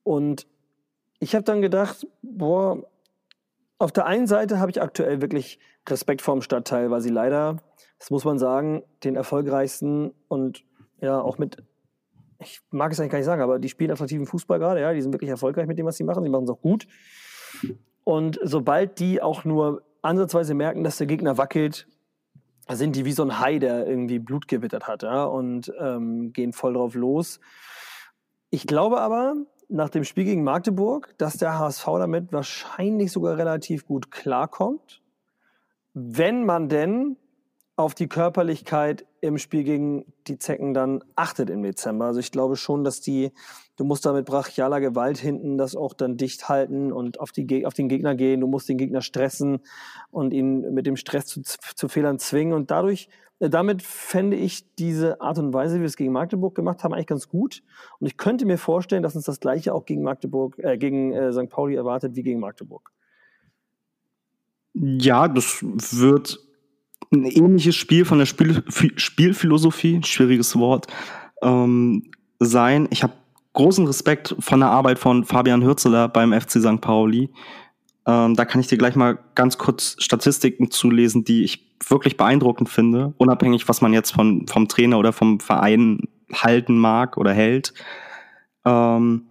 [0.02, 0.46] und
[1.18, 2.82] ich habe dann gedacht, boah,
[3.78, 7.58] auf der einen Seite habe ich aktuell wirklich Respekt vor dem Stadtteil, weil sie leider,
[7.98, 10.64] das muss man sagen, den erfolgreichsten und
[11.00, 11.62] ja auch mit,
[12.40, 15.02] ich mag es eigentlich gar nicht sagen, aber die spielen attraktiven Fußball gerade, ja, die
[15.02, 16.86] sind wirklich erfolgreich mit dem, was sie machen, sie machen es auch gut.
[18.04, 21.88] Und sobald die auch nur ansatzweise merken, dass der Gegner wackelt,
[22.74, 26.52] sind die wie so ein Hai, der irgendwie Blut gewittert hat, ja, und ähm, gehen
[26.52, 27.38] voll drauf los.
[28.50, 29.34] Ich glaube aber,
[29.68, 35.02] nach dem Spiel gegen Magdeburg, dass der HSV damit wahrscheinlich sogar relativ gut klarkommt,
[35.94, 37.16] wenn man denn
[37.76, 42.06] auf die Körperlichkeit im Spiel gegen die Zecken dann achtet im Dezember.
[42.06, 43.32] Also ich glaube schon, dass die,
[43.76, 47.66] du musst da mit brachialer Gewalt hinten das auch dann dicht halten und auf, die,
[47.66, 48.40] auf den Gegner gehen.
[48.40, 49.60] Du musst den Gegner stressen
[50.10, 52.54] und ihn mit dem Stress zu, zu Fehlern zwingen.
[52.54, 53.10] Und dadurch,
[53.40, 56.94] äh, damit fände ich diese Art und Weise, wie wir es gegen Magdeburg gemacht haben,
[56.94, 57.62] eigentlich ganz gut.
[57.98, 61.30] Und ich könnte mir vorstellen, dass uns das Gleiche auch gegen Magdeburg, äh, gegen äh,
[61.30, 61.50] St.
[61.50, 62.90] Pauli erwartet wie gegen Magdeburg.
[64.72, 66.45] Ja, das wird
[67.22, 70.86] ein ähnliches Spiel von der Spiel Spielphilosophie, schwieriges Wort,
[71.42, 72.88] ähm, sein.
[72.90, 73.14] Ich habe
[73.52, 76.80] großen Respekt von der Arbeit von Fabian Hürzeler beim FC St.
[76.80, 77.30] Pauli.
[78.06, 82.68] Ähm, da kann ich dir gleich mal ganz kurz Statistiken zulesen, die ich wirklich beeindruckend
[82.68, 86.00] finde, unabhängig, was man jetzt von, vom Trainer oder vom Verein
[86.32, 87.74] halten mag oder hält.
[88.64, 89.26] Ähm,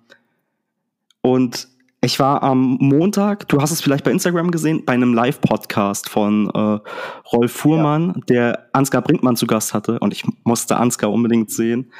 [1.22, 1.68] und
[2.06, 6.50] ich war am Montag, du hast es vielleicht bei Instagram gesehen, bei einem Live-Podcast von
[6.52, 6.80] äh,
[7.34, 8.22] Rolf Fuhrmann, ja.
[8.30, 9.98] der Ansgar Brinkmann zu Gast hatte.
[10.00, 11.92] Und ich musste Ansgar unbedingt sehen.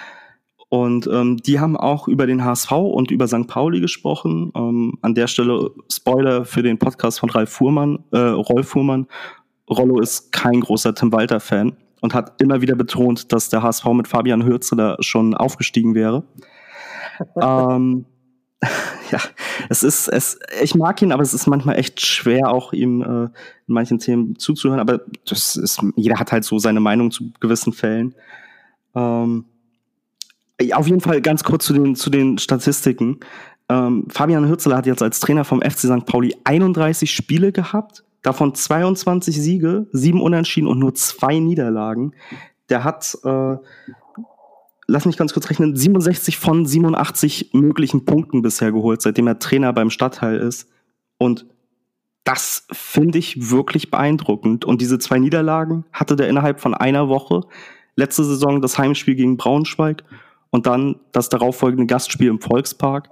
[0.70, 3.48] Und ähm, die haben auch über den HSV und über St.
[3.48, 4.52] Pauli gesprochen.
[4.56, 9.08] Ähm, an der Stelle Spoiler für den Podcast von Ralf Fuhrmann, äh, Rolf Fuhrmann.
[9.70, 14.08] Rollo ist kein großer Tim Walter-Fan und hat immer wieder betont, dass der HSV mit
[14.08, 16.24] Fabian Hürzeler schon aufgestiegen wäre.
[17.42, 18.06] ähm,
[19.12, 19.20] ja,
[19.70, 23.24] es ist, es, ich mag ihn, aber es ist manchmal echt schwer, auch ihm äh,
[23.26, 24.80] in manchen Themen zuzuhören.
[24.80, 28.16] Aber das ist, jeder hat halt so seine Meinung zu gewissen Fällen.
[28.96, 29.46] Ähm,
[30.74, 33.20] auf jeden Fall ganz kurz zu den, zu den Statistiken.
[33.68, 36.06] Ähm, Fabian Hürzeler hat jetzt als Trainer vom FC St.
[36.06, 42.14] Pauli 31 Spiele gehabt, davon 22 Siege, sieben Unentschieden und nur zwei Niederlagen.
[42.70, 43.58] Der hat äh,
[44.88, 49.74] lass mich ganz kurz rechnen, 67 von 87 möglichen Punkten bisher geholt, seitdem er Trainer
[49.74, 50.70] beim Stadtteil ist.
[51.18, 51.46] Und
[52.24, 54.66] das finde ich wirklich beeindruckend.
[54.66, 57.42] Und diese zwei Niederlagen hatte der innerhalb von einer Woche.
[57.96, 60.04] Letzte Saison das Heimspiel gegen Braunschweig
[60.50, 63.10] und dann das darauffolgende Gastspiel im Volkspark.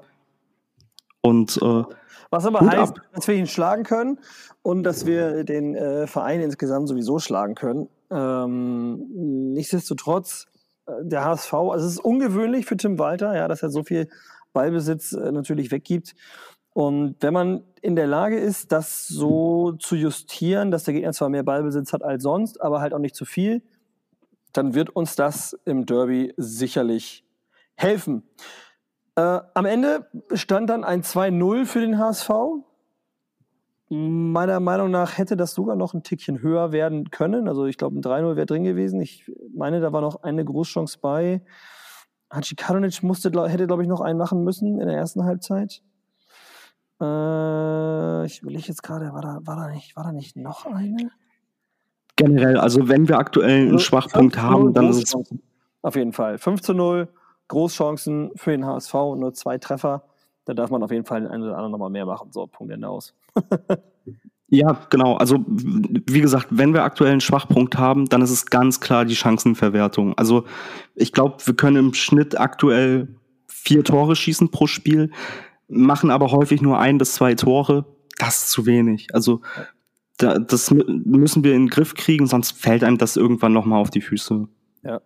[1.21, 1.83] Und äh,
[2.31, 3.01] was aber heißt, ab.
[3.13, 4.19] dass wir ihn schlagen können
[4.63, 7.87] und dass wir den äh, Verein insgesamt sowieso schlagen können.
[8.09, 10.47] Ähm, nichtsdestotrotz
[11.01, 14.09] der HSV, also es ist ungewöhnlich für Tim Walter, ja, dass er so viel
[14.53, 16.15] Ballbesitz äh, natürlich weggibt.
[16.73, 21.29] Und wenn man in der Lage ist, das so zu justieren, dass der Gegner zwar
[21.29, 23.61] mehr Ballbesitz hat als sonst, aber halt auch nicht zu viel,
[24.53, 27.23] dann wird uns das im Derby sicherlich
[27.75, 28.23] helfen.
[29.15, 32.29] Äh, am Ende stand dann ein 2-0 für den HSV.
[33.95, 37.47] Meiner Meinung nach hätte das sogar noch ein Tickchen höher werden können.
[37.47, 38.99] Also ich glaube, ein 3-0 wäre drin gewesen.
[38.99, 41.43] Ich meine, da war noch eine Großchance bei.
[42.31, 45.83] Hachi Karonic musste, hätte, glaube ich, noch einen machen müssen in der ersten Halbzeit.
[46.99, 50.65] Äh, ich will ich jetzt gerade, war da, war, da nicht, war da nicht noch
[50.65, 51.11] eine?
[52.15, 55.15] Generell, also wenn wir aktuell einen also, Schwachpunkt haben, dann ist es.
[55.83, 56.39] Auf jeden Fall.
[56.39, 57.09] 5 zu 0,
[57.47, 60.03] Großchancen für den HSV, nur zwei Treffer.
[60.45, 62.31] Da darf man auf jeden Fall den einen oder anderen nochmal mehr machen.
[62.31, 63.13] So, Punkt Ende aus.
[64.47, 65.15] ja, genau.
[65.15, 69.15] Also, wie gesagt, wenn wir aktuell einen Schwachpunkt haben, dann ist es ganz klar die
[69.15, 70.17] Chancenverwertung.
[70.17, 70.45] Also,
[70.95, 73.07] ich glaube, wir können im Schnitt aktuell
[73.47, 75.09] vier Tore schießen pro Spiel
[75.73, 77.85] machen aber häufig nur ein bis zwei Tore.
[78.17, 79.07] Das ist zu wenig.
[79.13, 79.41] Also
[80.17, 83.89] da, das müssen wir in den Griff kriegen, sonst fällt einem das irgendwann nochmal auf
[83.89, 84.47] die Füße.
[84.83, 85.01] Ja.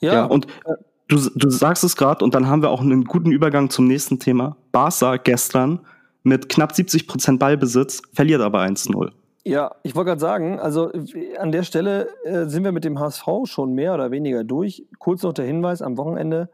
[0.00, 0.74] Ja, ja und äh,
[1.08, 4.20] du, du sagst es gerade, und dann haben wir auch einen guten Übergang zum nächsten
[4.20, 4.56] Thema.
[4.70, 5.80] Barca gestern
[6.24, 9.12] mit knapp 70 Prozent Ballbesitz, verliert aber 1-0.
[9.44, 10.90] Ja, ich wollte gerade sagen, also
[11.38, 14.86] an der Stelle äh, sind wir mit dem HSV schon mehr oder weniger durch.
[14.98, 16.48] Kurz noch der Hinweis am Wochenende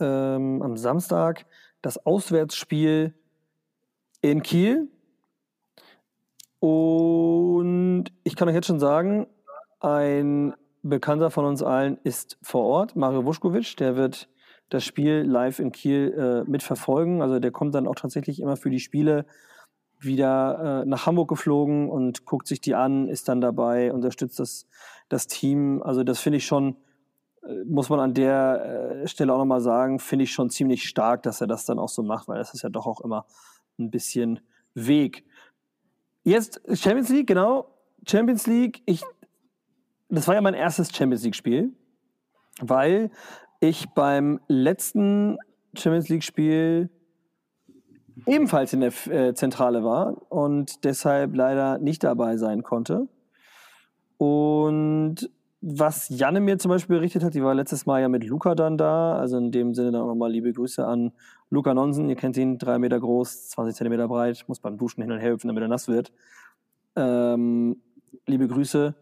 [0.00, 1.46] ähm, am Samstag
[1.82, 3.14] das Auswärtsspiel
[4.22, 4.88] in Kiel.
[6.60, 9.26] Und ich kann euch jetzt schon sagen,
[9.80, 14.28] ein Bekannter von uns allen ist vor Ort, Mario Vuskovic, der wird
[14.74, 17.22] das Spiel live in Kiel äh, mitverfolgen.
[17.22, 19.26] Also der kommt dann auch tatsächlich immer für die Spiele
[20.00, 24.66] wieder äh, nach Hamburg geflogen und guckt sich die an, ist dann dabei, unterstützt das,
[25.08, 25.82] das Team.
[25.82, 26.76] Also das finde ich schon
[27.66, 31.40] muss man an der äh, Stelle auch nochmal sagen, finde ich schon ziemlich stark, dass
[31.40, 33.26] er das dann auch so macht, weil das ist ja doch auch immer
[33.78, 34.40] ein bisschen
[34.74, 35.24] Weg.
[36.22, 37.70] Jetzt Champions League, genau.
[38.06, 39.02] Champions League, ich,
[40.08, 41.72] das war ja mein erstes Champions League-Spiel,
[42.60, 43.10] weil
[43.68, 45.38] ich beim letzten
[45.74, 46.90] Champions League-Spiel
[48.26, 53.08] ebenfalls in der äh, Zentrale war und deshalb leider nicht dabei sein konnte.
[54.18, 58.54] Und was Janne mir zum Beispiel berichtet hat, die war letztes Mal ja mit Luca
[58.54, 59.16] dann da.
[59.16, 61.12] Also in dem Sinne dann nochmal liebe Grüße an
[61.50, 62.08] Luca Nonsen.
[62.08, 65.32] Ihr kennt ihn, drei Meter groß, 20 Zentimeter breit, muss beim Duschen hin und her
[65.32, 66.12] hüpfen, damit er nass wird.
[66.96, 67.80] Ähm,
[68.26, 68.94] liebe Grüße.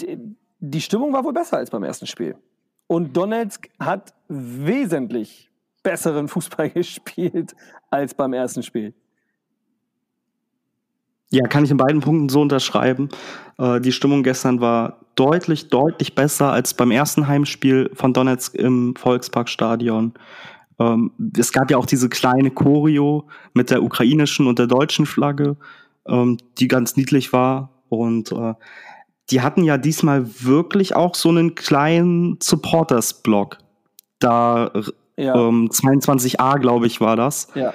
[0.00, 2.36] Die, die Stimmung war wohl besser als beim ersten Spiel.
[2.92, 5.50] Und Donetsk hat wesentlich
[5.82, 7.56] besseren Fußball gespielt
[7.88, 8.92] als beim ersten Spiel.
[11.30, 13.08] Ja, kann ich in beiden Punkten so unterschreiben.
[13.56, 18.94] Äh, die Stimmung gestern war deutlich, deutlich besser als beim ersten Heimspiel von Donetsk im
[18.94, 20.12] Volksparkstadion.
[20.78, 25.56] Ähm, es gab ja auch diese kleine Choreo mit der ukrainischen und der deutschen Flagge,
[26.06, 27.70] ähm, die ganz niedlich war.
[27.88, 28.52] Und äh,
[29.30, 33.58] die hatten ja diesmal wirklich auch so einen kleinen Supporters-Block.
[34.18, 34.72] Da
[35.16, 35.34] ja.
[35.34, 37.48] ähm, 22a, glaube ich, war das.
[37.54, 37.72] Ja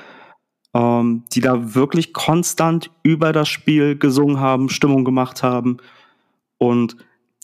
[0.77, 5.77] ähm, die da wirklich konstant über das Spiel gesungen haben, Stimmung gemacht haben.
[6.57, 6.97] Und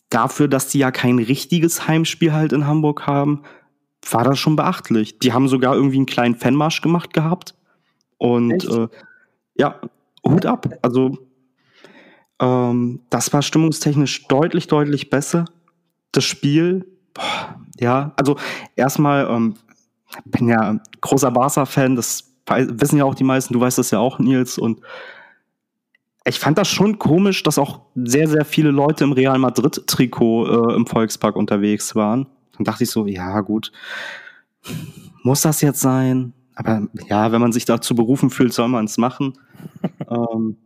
[0.10, 3.42] dafür, dass die ja kein richtiges Heimspiel halt in Hamburg haben,
[4.10, 5.18] war das schon beachtlich.
[5.20, 7.56] Die haben sogar irgendwie einen kleinen Fanmarsch gemacht gehabt.
[8.18, 8.88] Und äh,
[9.56, 9.80] ja,
[10.26, 10.70] Hut ab.
[10.82, 11.18] Also
[12.44, 15.46] ähm, das war stimmungstechnisch deutlich, deutlich besser.
[16.12, 18.38] Das Spiel, boah, ja, also
[18.76, 19.56] erstmal, ähm,
[20.26, 24.20] bin ja großer Barca-Fan, das wissen ja auch die meisten, du weißt das ja auch,
[24.20, 24.58] Nils.
[24.58, 24.82] Und
[26.26, 30.76] ich fand das schon komisch, dass auch sehr, sehr viele Leute im Real Madrid-Trikot äh,
[30.76, 32.28] im Volkspark unterwegs waren.
[32.58, 33.72] Dann dachte ich so, ja, gut,
[35.24, 36.34] muss das jetzt sein?
[36.56, 39.34] Aber ja, wenn man sich dazu berufen fühlt, soll man es machen.
[40.10, 40.58] ähm,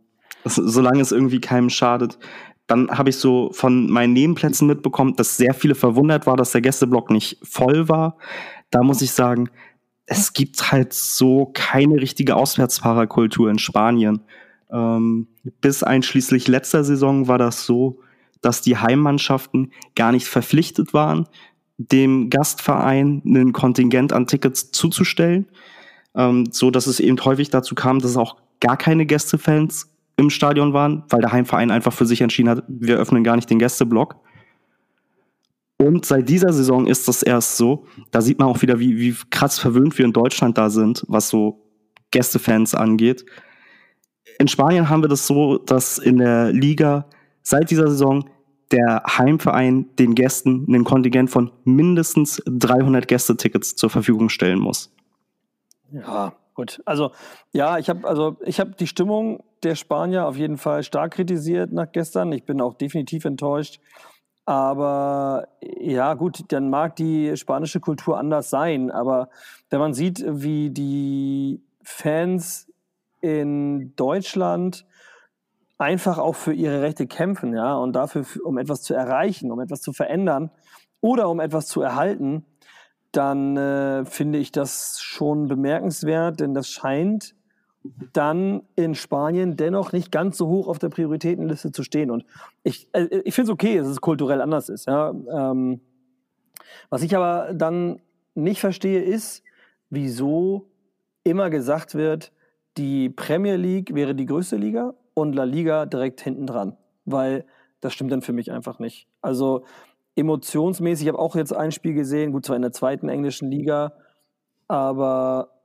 [0.56, 2.18] solange es irgendwie keinem schadet.
[2.66, 6.60] Dann habe ich so von meinen Nebenplätzen mitbekommen, dass sehr viele verwundert war, dass der
[6.60, 8.18] Gästeblock nicht voll war.
[8.70, 9.48] Da muss ich sagen,
[10.04, 14.20] es gibt halt so keine richtige Auswärtsfahrerkultur in Spanien.
[14.70, 15.28] Ähm,
[15.60, 18.00] bis einschließlich letzter Saison war das so,
[18.40, 21.26] dass die Heimmannschaften gar nicht verpflichtet waren,
[21.76, 25.46] dem Gastverein ein Kontingent an Tickets zuzustellen,
[26.14, 30.72] ähm, so dass es eben häufig dazu kam, dass auch gar keine Gästefans im Stadion
[30.72, 34.16] waren, weil der Heimverein einfach für sich entschieden hat, wir öffnen gar nicht den Gästeblock.
[35.78, 37.86] Und seit dieser Saison ist das erst so.
[38.10, 41.28] Da sieht man auch wieder, wie, wie krass verwöhnt wir in Deutschland da sind, was
[41.28, 41.64] so
[42.10, 43.24] Gästefans angeht.
[44.40, 47.06] In Spanien haben wir das so, dass in der Liga
[47.42, 48.28] seit dieser Saison
[48.72, 54.92] der Heimverein den Gästen einen Kontingent von mindestens 300 Gästetickets zur Verfügung stellen muss.
[55.92, 56.82] Ja, gut.
[56.84, 57.12] Also
[57.52, 61.72] ja, ich habe also ich habe die Stimmung der Spanier auf jeden Fall stark kritisiert
[61.72, 62.32] nach gestern.
[62.32, 63.80] Ich bin auch definitiv enttäuscht.
[64.44, 68.90] Aber ja, gut, dann mag die spanische Kultur anders sein.
[68.90, 69.28] Aber
[69.68, 72.72] wenn man sieht, wie die Fans
[73.20, 74.86] in Deutschland
[75.76, 79.80] einfach auch für ihre Rechte kämpfen, ja, und dafür, um etwas zu erreichen, um etwas
[79.80, 80.50] zu verändern
[81.00, 82.44] oder um etwas zu erhalten,
[83.12, 87.34] dann äh, finde ich das schon bemerkenswert, denn das scheint
[88.12, 92.10] dann in Spanien dennoch nicht ganz so hoch auf der Prioritätenliste zu stehen.
[92.10, 92.24] Und
[92.62, 94.86] ich, äh, ich finde es okay, dass es kulturell anders ist.
[94.86, 95.10] Ja.
[95.10, 95.80] Ähm,
[96.90, 98.00] was ich aber dann
[98.34, 99.42] nicht verstehe, ist,
[99.90, 100.70] wieso
[101.24, 102.32] immer gesagt wird,
[102.76, 107.44] die Premier League wäre die größte Liga und La Liga direkt hinten dran, weil
[107.80, 109.08] das stimmt dann für mich einfach nicht.
[109.20, 109.64] Also
[110.16, 113.92] emotionsmäßig, ich habe auch jetzt ein Spiel gesehen, gut zwar in der zweiten englischen Liga,
[114.66, 115.57] aber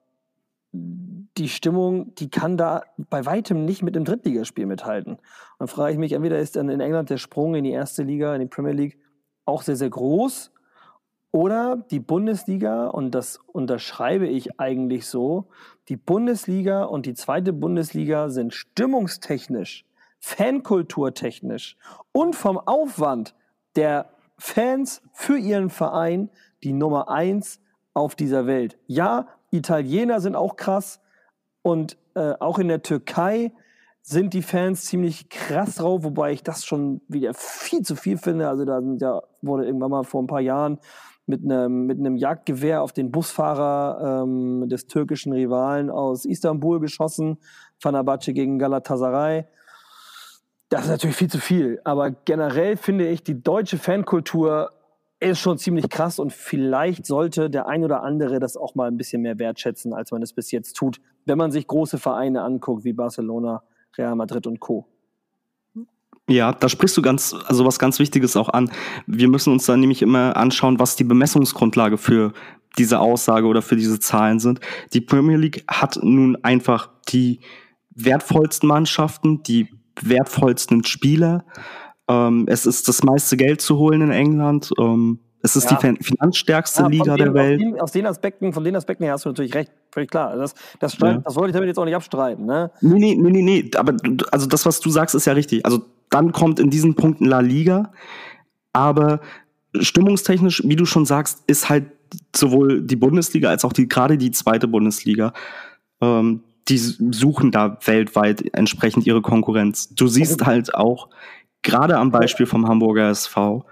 [0.73, 5.19] die Stimmung, die kann da bei weitem nicht mit dem Drittligaspiel mithalten.
[5.59, 8.33] Dann frage ich mich, entweder ist dann in England der Sprung in die erste Liga,
[8.33, 8.97] in die Premier League
[9.45, 10.51] auch sehr, sehr groß
[11.31, 15.47] oder die Bundesliga, und das unterschreibe ich eigentlich so,
[15.89, 19.85] die Bundesliga und die zweite Bundesliga sind stimmungstechnisch,
[20.19, 21.75] fankulturtechnisch
[22.11, 23.35] und vom Aufwand
[23.75, 26.29] der Fans für ihren Verein
[26.63, 27.59] die Nummer eins
[27.93, 28.77] auf dieser Welt.
[28.85, 30.99] Ja, Italiener sind auch krass
[31.61, 33.53] und äh, auch in der Türkei
[34.01, 38.49] sind die Fans ziemlich krass drauf, wobei ich das schon wieder viel zu viel finde.
[38.49, 40.79] Also da, da wurde irgendwann mal vor ein paar Jahren
[41.25, 47.37] mit einem, mit einem Jagdgewehr auf den Busfahrer ähm, des türkischen Rivalen aus Istanbul geschossen,
[47.79, 49.45] Fenerbahce gegen Galatasaray.
[50.67, 54.71] Das ist natürlich viel zu viel, aber generell finde ich, die deutsche Fankultur
[55.31, 58.97] ist schon ziemlich krass und vielleicht sollte der ein oder andere das auch mal ein
[58.97, 62.83] bisschen mehr wertschätzen, als man es bis jetzt tut, wenn man sich große Vereine anguckt
[62.83, 63.63] wie Barcelona,
[63.97, 64.87] Real Madrid und Co.
[66.29, 68.71] Ja, da sprichst du ganz, also was ganz Wichtiges auch an.
[69.07, 72.31] Wir müssen uns dann nämlich immer anschauen, was die Bemessungsgrundlage für
[72.77, 74.61] diese Aussage oder für diese Zahlen sind.
[74.93, 77.41] Die Premier League hat nun einfach die
[77.91, 79.67] wertvollsten Mannschaften, die
[80.01, 81.45] wertvollsten Spieler.
[82.09, 84.71] Ähm, es ist das meiste Geld zu holen in England.
[84.79, 85.77] Ähm, es ist ja.
[85.77, 87.59] die finanzstärkste ja, Liga den, der Welt.
[87.59, 90.37] Aus den, aus den, Aspekten, von den Aspekten her hast du natürlich recht, völlig klar.
[90.37, 91.17] Das, das, ja.
[91.17, 92.45] das wollte ich damit jetzt auch nicht abstreiten.
[92.45, 92.71] Ne?
[92.81, 93.71] Nee, nee, nee, nee, nee.
[93.75, 93.95] Aber
[94.31, 95.65] also das, was du sagst, ist ja richtig.
[95.65, 97.91] Also dann kommt in diesen Punkten La Liga.
[98.71, 99.19] Aber
[99.79, 101.85] stimmungstechnisch, wie du schon sagst, ist halt
[102.35, 105.33] sowohl die Bundesliga als auch die, gerade die zweite Bundesliga,
[106.01, 109.89] ähm, die suchen da weltweit entsprechend ihre Konkurrenz.
[109.89, 111.09] Du siehst halt auch,
[111.63, 113.65] gerade am Beispiel vom Hamburger SV,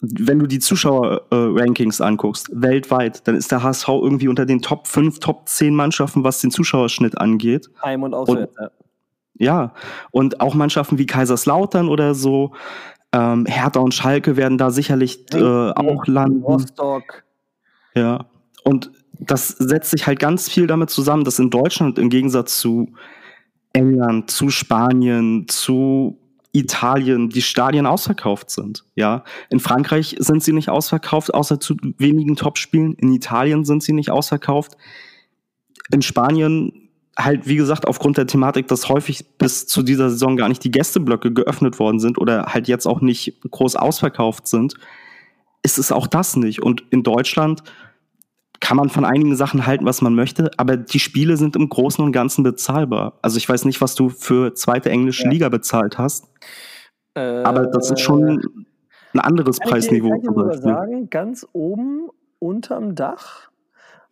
[0.00, 5.18] wenn du die Zuschauer-Rankings anguckst, weltweit, dann ist der HSV irgendwie unter den Top 5,
[5.20, 7.68] Top 10 Mannschaften, was den Zuschauerschnitt angeht.
[7.82, 8.70] Heim und auswärts, ja.
[9.40, 9.72] Ja,
[10.10, 12.54] und auch Mannschaften wie Kaiserslautern oder so,
[13.12, 16.42] ähm, Hertha und Schalke werden da sicherlich äh, auch landen.
[16.42, 17.24] Rostock.
[17.94, 18.26] Ja,
[18.64, 18.90] und
[19.20, 22.92] das setzt sich halt ganz viel damit zusammen, dass in Deutschland im Gegensatz zu
[23.72, 26.18] England, zu Spanien, zu
[26.52, 28.84] Italien die Stadien ausverkauft sind.
[28.94, 32.94] Ja, in Frankreich sind sie nicht ausverkauft, außer zu wenigen Topspielen.
[32.94, 34.76] In Italien sind sie nicht ausverkauft.
[35.92, 40.48] In Spanien halt, wie gesagt, aufgrund der Thematik, dass häufig bis zu dieser Saison gar
[40.48, 44.74] nicht die Gästeblöcke geöffnet worden sind oder halt jetzt auch nicht groß ausverkauft sind,
[45.62, 46.62] ist es auch das nicht.
[46.62, 47.62] Und in Deutschland
[48.60, 52.04] kann man von einigen Sachen halten, was man möchte, aber die Spiele sind im Großen
[52.04, 53.18] und Ganzen bezahlbar.
[53.22, 55.30] Also ich weiß nicht, was du für zweite englische ja.
[55.30, 56.28] Liga bezahlt hast,
[57.14, 58.66] äh, aber das ist schon
[59.12, 60.14] ein anderes Preisniveau.
[60.16, 63.48] Ich kann ich sagen, ganz oben unterm Dach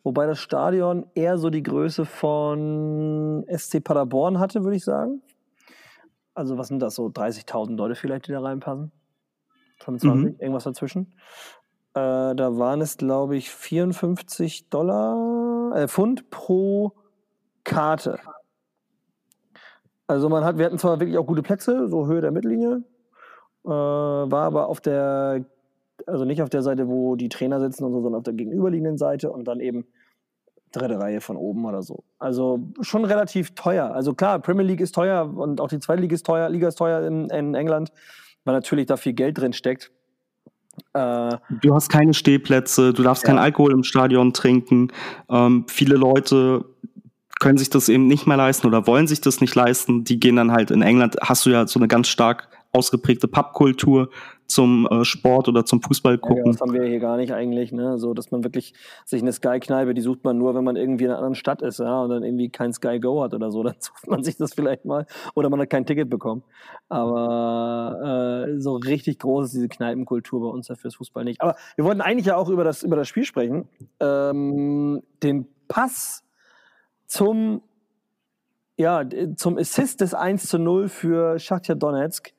[0.06, 5.20] Wobei das Stadion eher so die Größe von SC Paderborn hatte, würde ich sagen.
[6.32, 8.92] Also was sind das so 30.000 Leute vielleicht, die da reinpassen?
[9.80, 10.40] 25, mhm.
[10.40, 11.12] irgendwas dazwischen.
[11.96, 16.92] Äh, da waren es, glaube ich, 54 Dollar, äh, Pfund pro
[17.64, 18.18] Karte.
[20.06, 22.84] Also man hat, wir hatten zwar wirklich auch gute Plätze, so Höhe der Mittellinie,
[23.64, 25.46] äh, war aber auf der
[26.06, 28.98] also nicht auf der Seite, wo die Trainer sitzen und so, sondern auf der gegenüberliegenden
[28.98, 29.86] Seite und dann eben
[30.72, 32.04] dritte Reihe von oben oder so.
[32.18, 33.92] Also schon relativ teuer.
[33.94, 36.76] Also klar, Premier League ist teuer und auch die zweite Liga ist teuer, Liga ist
[36.76, 37.92] teuer in, in England,
[38.44, 39.90] weil natürlich da viel Geld drin steckt.
[40.92, 43.28] Äh, du hast keine Stehplätze, du darfst ja.
[43.28, 44.88] keinen Alkohol im Stadion trinken.
[45.28, 46.64] Ähm, viele Leute
[47.38, 50.04] können sich das eben nicht mehr leisten oder wollen sich das nicht leisten.
[50.04, 54.10] Die gehen dann halt in England, hast du ja so eine ganz stark ausgeprägte Pubkultur
[54.46, 56.46] zum äh, Sport oder zum Fußball gucken.
[56.46, 57.98] Ja, das haben wir hier gar nicht eigentlich, ne?
[57.98, 58.74] So, dass man wirklich
[59.04, 61.78] sich eine Sky-Kneipe, die sucht man nur, wenn man irgendwie in einer anderen Stadt ist,
[61.78, 64.54] ja, und dann irgendwie kein Sky Go hat oder so, dann sucht man sich das
[64.54, 66.42] vielleicht mal oder man hat kein Ticket bekommen.
[66.88, 71.40] Aber äh, so richtig groß ist diese Kneipenkultur bei uns ja fürs Fußball nicht.
[71.40, 73.68] Aber wir wollten eigentlich ja auch über das, über das Spiel sprechen.
[74.00, 76.22] Ähm, den Pass
[77.06, 77.62] zum
[78.78, 79.02] ja,
[79.36, 82.35] zum Assist des 1 zu 0 für Schachtja Donetsk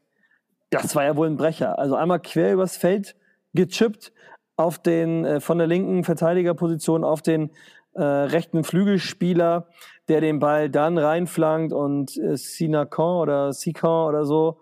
[0.70, 1.80] das war ja wohl ein Brecher.
[1.80, 3.16] Also einmal quer übers Feld
[3.54, 4.12] gechippt
[4.56, 7.52] auf den äh, von der linken Verteidigerposition auf den
[7.94, 9.68] äh, rechten Flügelspieler,
[10.08, 14.62] der den Ball dann reinflankt und äh, Sinacan oder Sican oder so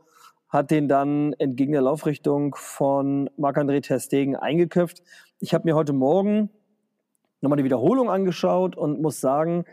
[0.55, 5.03] hat den dann entgegen der Laufrichtung von Marc-André Terstegen eingeköpft.
[5.39, 6.49] Ich habe mir heute Morgen
[7.41, 9.65] nochmal die Wiederholung angeschaut und muss sagen,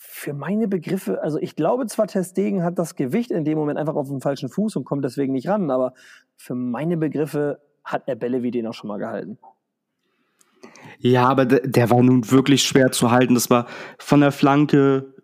[0.00, 3.96] für meine Begriffe, also ich glaube zwar, Testegen hat das Gewicht in dem Moment einfach
[3.96, 5.92] auf dem falschen Fuß und kommt deswegen nicht ran, aber
[6.36, 9.38] für meine Begriffe hat er Bälle wie den auch schon mal gehalten.
[11.00, 13.34] Ja, aber der, der war nun wirklich schwer zu halten.
[13.34, 13.66] Das war
[13.98, 15.14] von der Flanke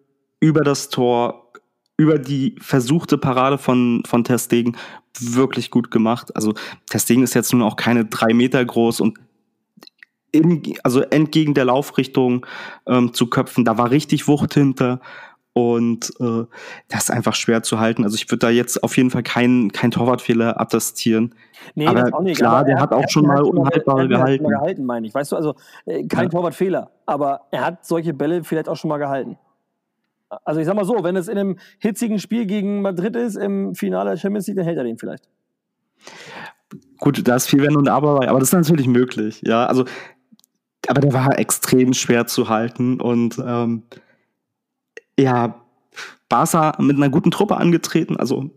[0.41, 1.53] über das Tor,
[1.97, 4.77] über die versuchte Parade von, von Testegen
[5.21, 6.35] wirklich gut gemacht.
[6.35, 6.55] Also
[6.91, 9.19] Testegen ist jetzt nun auch keine drei Meter groß und
[10.35, 12.45] in, also entgegen der Laufrichtung
[12.87, 13.65] ähm, zu köpfen.
[13.65, 15.01] Da war richtig Wucht hinter.
[15.57, 16.45] Und äh,
[16.89, 18.03] das ist einfach schwer zu halten.
[18.03, 21.33] Also ich würde da jetzt auf jeden Fall keinen kein Torwartfehler attestieren.
[21.77, 22.39] Nee, aber auch nicht.
[22.39, 24.43] klar, aber der hat auch schon mal unhaltbare gehalten.
[24.43, 25.15] Mal gehalten, meine ich.
[25.15, 25.55] Weißt du, also
[25.87, 26.31] äh, kein ja.
[26.31, 29.39] Torwartfehler, aber er hat solche Bälle vielleicht auch schon mal gehalten.
[30.45, 33.77] Also ich sag mal so, wenn es in einem hitzigen Spiel gegen Madrid ist, im
[33.77, 35.29] Finale der Champions League, dann hält er den vielleicht.
[36.99, 39.43] Gut, da ist viel Wenn und Aber aber das ist natürlich möglich.
[39.45, 39.85] Ja, also
[40.89, 43.83] aber der war extrem schwer zu halten und ähm,
[45.19, 45.61] ja,
[46.29, 48.51] Barca mit einer guten Truppe angetreten, also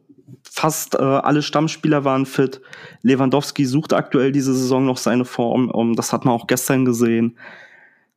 [0.43, 2.61] fast äh, alle Stammspieler waren fit.
[3.03, 7.37] Lewandowski sucht aktuell diese Saison noch seine Form, um, das hat man auch gestern gesehen.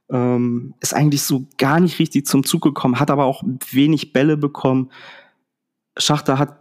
[0.09, 4.37] Ähm, ist eigentlich so gar nicht richtig zum Zug gekommen, hat aber auch wenig Bälle
[4.37, 4.91] bekommen.
[5.97, 6.59] Schachter hat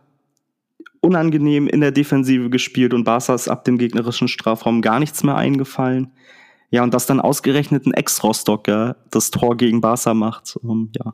[1.01, 5.35] unangenehm in der Defensive gespielt und Barca ist ab dem gegnerischen Strafraum gar nichts mehr
[5.35, 6.11] eingefallen.
[6.71, 10.55] Ja, und dass dann ausgerechnet ein Ex-Rostocker das Tor gegen Barca macht.
[10.61, 11.13] Um, ja.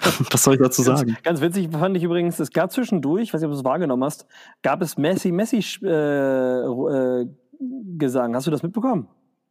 [0.30, 1.08] Was soll ich dazu sagen?
[1.08, 4.04] Ganz, ganz, witzig fand ich übrigens, es gab zwischendurch, weiß nicht, ob du es wahrgenommen
[4.04, 4.26] hast,
[4.62, 7.26] gab es Messi, Messi äh, äh,
[7.98, 8.34] Gesang.
[8.34, 9.08] Hast du das mitbekommen?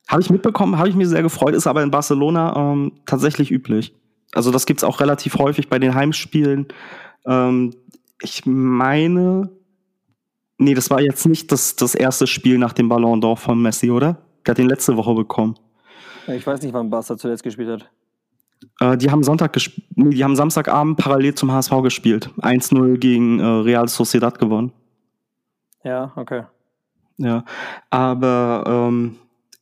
[0.07, 3.95] Habe ich mitbekommen, habe ich mir sehr gefreut, ist aber in Barcelona ähm, tatsächlich üblich.
[4.33, 6.67] Also das gibt's auch relativ häufig bei den Heimspielen.
[7.25, 7.73] Ähm,
[8.21, 9.49] ich meine,
[10.57, 13.89] nee, das war jetzt nicht das, das erste Spiel nach dem Ballon d'Or von Messi,
[13.89, 14.24] oder?
[14.45, 15.55] Der hat ihn letzte Woche bekommen.
[16.27, 17.89] Ich weiß nicht, wann Barca zuletzt gespielt hat.
[18.79, 19.55] Äh, die haben Sonntag
[19.95, 22.29] nee, die haben Samstagabend parallel zum HSV gespielt.
[22.39, 24.71] 1-0 gegen äh, Real Sociedad gewonnen.
[25.83, 26.43] Ja, okay.
[27.17, 27.45] Ja,
[27.89, 29.17] aber ähm,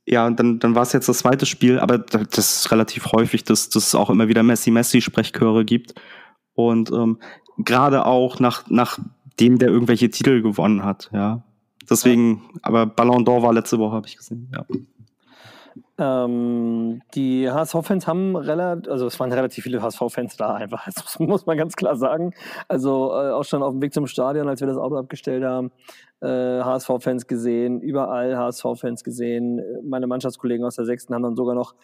[0.06, 3.70] ja, dann, dann war es jetzt das zweite Spiel, aber das ist relativ häufig, dass,
[3.70, 5.94] dass es auch immer wieder Messi-Messi-Sprechchöre gibt.
[6.56, 7.20] Und ähm,
[7.58, 9.00] gerade auch nach, nach
[9.40, 11.44] dem, der irgendwelche Titel gewonnen hat, ja.
[11.90, 12.60] Deswegen, ja.
[12.64, 14.66] aber Ballon d'Or war letzte Woche, habe ich gesehen, ja.
[16.00, 21.46] Ähm, die HSV-Fans haben relativ, also es waren relativ viele HSV-Fans da einfach, das muss
[21.46, 22.34] man ganz klar sagen.
[22.68, 25.72] Also äh, auch schon auf dem Weg zum Stadion, als wir das Auto abgestellt haben,
[26.22, 29.62] äh, HSV-Fans gesehen, überall HSV-Fans gesehen.
[29.84, 31.76] Meine Mannschaftskollegen aus der Sechsten haben dann sogar noch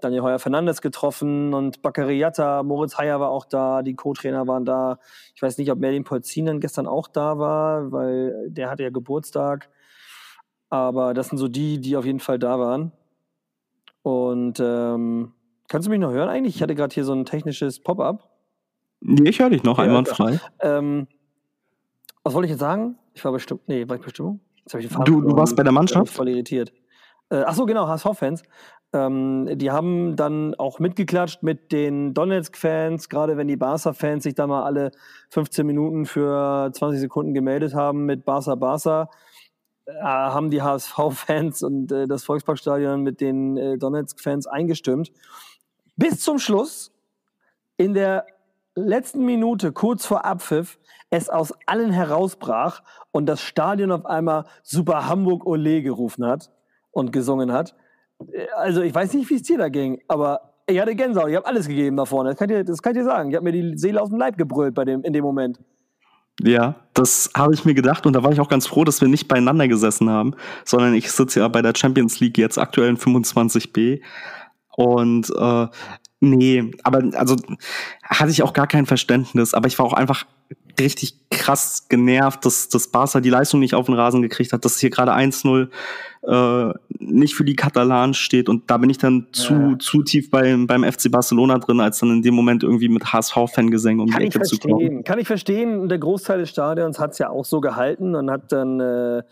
[0.00, 4.64] Daniel Heuer Fernandes getroffen und Bakary Yatta, Moritz Heyer war auch da, die Co-Trainer waren
[4.64, 4.98] da.
[5.34, 9.70] Ich weiß nicht, ob Merlin Polzinen gestern auch da war, weil der hatte ja Geburtstag.
[10.68, 12.92] Aber das sind so die, die auf jeden Fall da waren.
[14.02, 15.32] Und ähm,
[15.68, 16.56] kannst du mich noch hören eigentlich?
[16.56, 18.28] Ich hatte gerade hier so ein technisches Pop-up.
[19.00, 20.40] Nee, ich höre dich noch, ja, einwandfrei.
[20.60, 21.06] Ähm,
[22.22, 22.98] was wollte ich jetzt sagen?
[23.14, 23.62] Ich war bestimmt.
[23.68, 24.40] Nee, war ich Bestimmung?
[25.04, 26.12] du, du warst bei der Mannschaft?
[26.12, 26.72] Voll irritiert.
[27.30, 28.42] Äh, ach so, genau, HSV-Fans.
[28.92, 34.46] Ähm, die haben dann auch mitgeklatscht mit den Donetsk-Fans, gerade wenn die Barca-Fans sich da
[34.46, 34.92] mal alle
[35.30, 39.10] 15 Minuten für 20 Sekunden gemeldet haben mit Barca Barca,
[39.86, 45.12] äh, haben die HSV-Fans und äh, das Volksparkstadion mit den äh, Donetsk-Fans eingestimmt.
[45.96, 46.92] Bis zum Schluss,
[47.76, 48.26] in der
[48.74, 50.78] letzten Minute, kurz vor Abpfiff,
[51.10, 52.82] es aus allen herausbrach
[53.12, 56.50] und das Stadion auf einmal Super Hamburg Ole gerufen hat
[56.90, 57.74] und gesungen hat.
[58.56, 61.28] Also ich weiß nicht, wie es dir da ging, aber ich hatte Gänsehaut.
[61.28, 62.30] Ich habe alles gegeben da vorne.
[62.30, 63.30] Das kann, ich, das kann ich dir sagen.
[63.30, 65.60] Ich habe mir die Seele aus dem Leib gebrüllt bei dem, in dem Moment.
[66.42, 69.08] Ja, das habe ich mir gedacht und da war ich auch ganz froh, dass wir
[69.08, 72.98] nicht beieinander gesessen haben, sondern ich sitze ja bei der Champions League jetzt aktuell in
[72.98, 74.02] 25b
[74.76, 75.66] und äh,
[76.20, 77.36] nee, aber also
[78.04, 80.26] hatte ich auch gar kein Verständnis, aber ich war auch einfach
[80.78, 84.76] richtig krass genervt, dass das Barca die Leistung nicht auf den Rasen gekriegt hat, dass
[84.76, 85.68] es hier gerade 1-0
[86.26, 88.48] äh, nicht für die Katalanen steht.
[88.48, 89.32] Und da bin ich dann ja.
[89.32, 93.12] zu, zu tief beim, beim FC Barcelona drin, als dann in dem Moment irgendwie mit
[93.12, 95.04] HSV-Fangesängen um Kann die Ecke zu kommen.
[95.04, 95.88] Kann ich verstehen.
[95.88, 99.22] Der Großteil des Stadions hat es ja auch so gehalten und hat dann äh,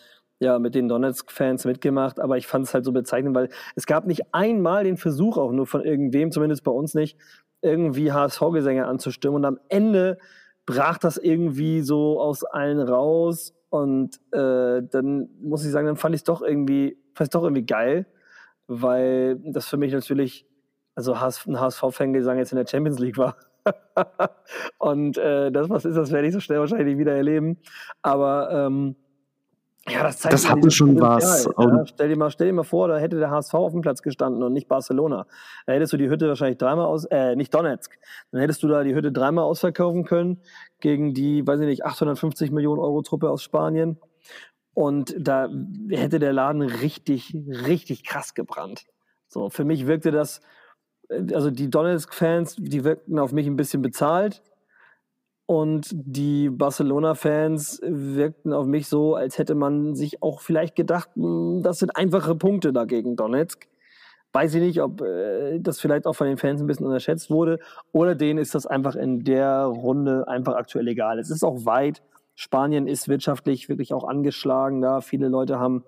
[0.40, 2.20] ja mit den Donetsk-Fans mitgemacht.
[2.20, 5.53] Aber ich fand es halt so bezeichnend, weil es gab nicht einmal den Versuch, auch
[5.53, 7.16] nur von irgendwem, zumindest bei uns nicht,
[7.61, 9.36] irgendwie HSV-Gesänge anzustimmen.
[9.36, 10.18] Und am Ende
[10.67, 16.15] brach das irgendwie so aus allen raus und äh, dann muss ich sagen, dann fand
[16.15, 18.07] ich es doch irgendwie, fand ich doch irgendwie geil,
[18.67, 20.47] weil das für mich natürlich,
[20.95, 23.37] also ein HSV-Fangesang jetzt in der Champions League war.
[24.79, 27.59] und äh, das, was ist, das werde ich so schnell wahrscheinlich wieder erleben.
[28.03, 28.97] Aber ähm,
[29.89, 31.45] ja, das zeigt das hatte schon was.
[31.59, 34.01] Ja, stell, dir mal, stell dir mal vor, da hätte der HSV auf dem Platz
[34.01, 35.26] gestanden und nicht Barcelona.
[35.66, 37.99] Da hättest du die Hütte wahrscheinlich dreimal aus, äh, nicht Donetsk.
[38.30, 40.41] Dann hättest du da die Hütte dreimal ausverkaufen können
[40.80, 43.99] gegen die, weiß ich nicht, 850 Millionen Euro Truppe aus Spanien.
[44.72, 45.51] Und da
[45.91, 48.87] hätte der Laden richtig, richtig krass gebrannt.
[49.28, 50.41] So, für mich wirkte das,
[51.11, 54.43] äh, also die Donetsk-Fans, die wirkten auf mich ein bisschen bezahlt
[55.47, 61.61] und die Barcelona-Fans wirkten auf mich so, als hätte man sich auch vielleicht gedacht, hm,
[61.62, 63.68] das sind einfache Punkte dagegen Donetsk.
[64.32, 67.59] Weiß ich nicht, ob äh, das vielleicht auch von den Fans ein bisschen unterschätzt wurde
[67.92, 71.18] oder denen ist das einfach in der Runde einfach aktuell egal.
[71.18, 72.03] Es ist auch weit.
[72.36, 75.03] Spanien ist wirtschaftlich wirklich auch angeschlagen da.
[75.03, 75.84] Viele Leute haben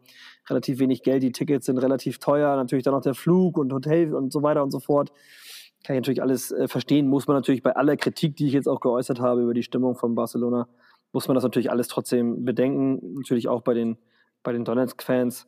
[0.49, 4.15] relativ wenig Geld, die Tickets sind relativ teuer, natürlich dann noch der Flug und Hotel
[4.15, 5.11] und so weiter und so fort
[5.87, 8.69] kann ich natürlich alles äh, verstehen, muss man natürlich bei aller Kritik, die ich jetzt
[8.69, 10.67] auch geäußert habe über die Stimmung von Barcelona,
[11.13, 13.15] muss man das natürlich alles trotzdem bedenken.
[13.15, 13.97] Natürlich auch bei den,
[14.43, 15.47] bei den Donetsk-Fans.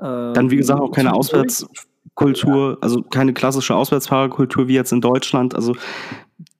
[0.00, 2.78] Ähm, Dann, wie gesagt, auch keine Auswärtskultur, ja.
[2.80, 5.54] also keine klassische Auswärtsfahrerkultur wie jetzt in Deutschland.
[5.54, 5.76] Also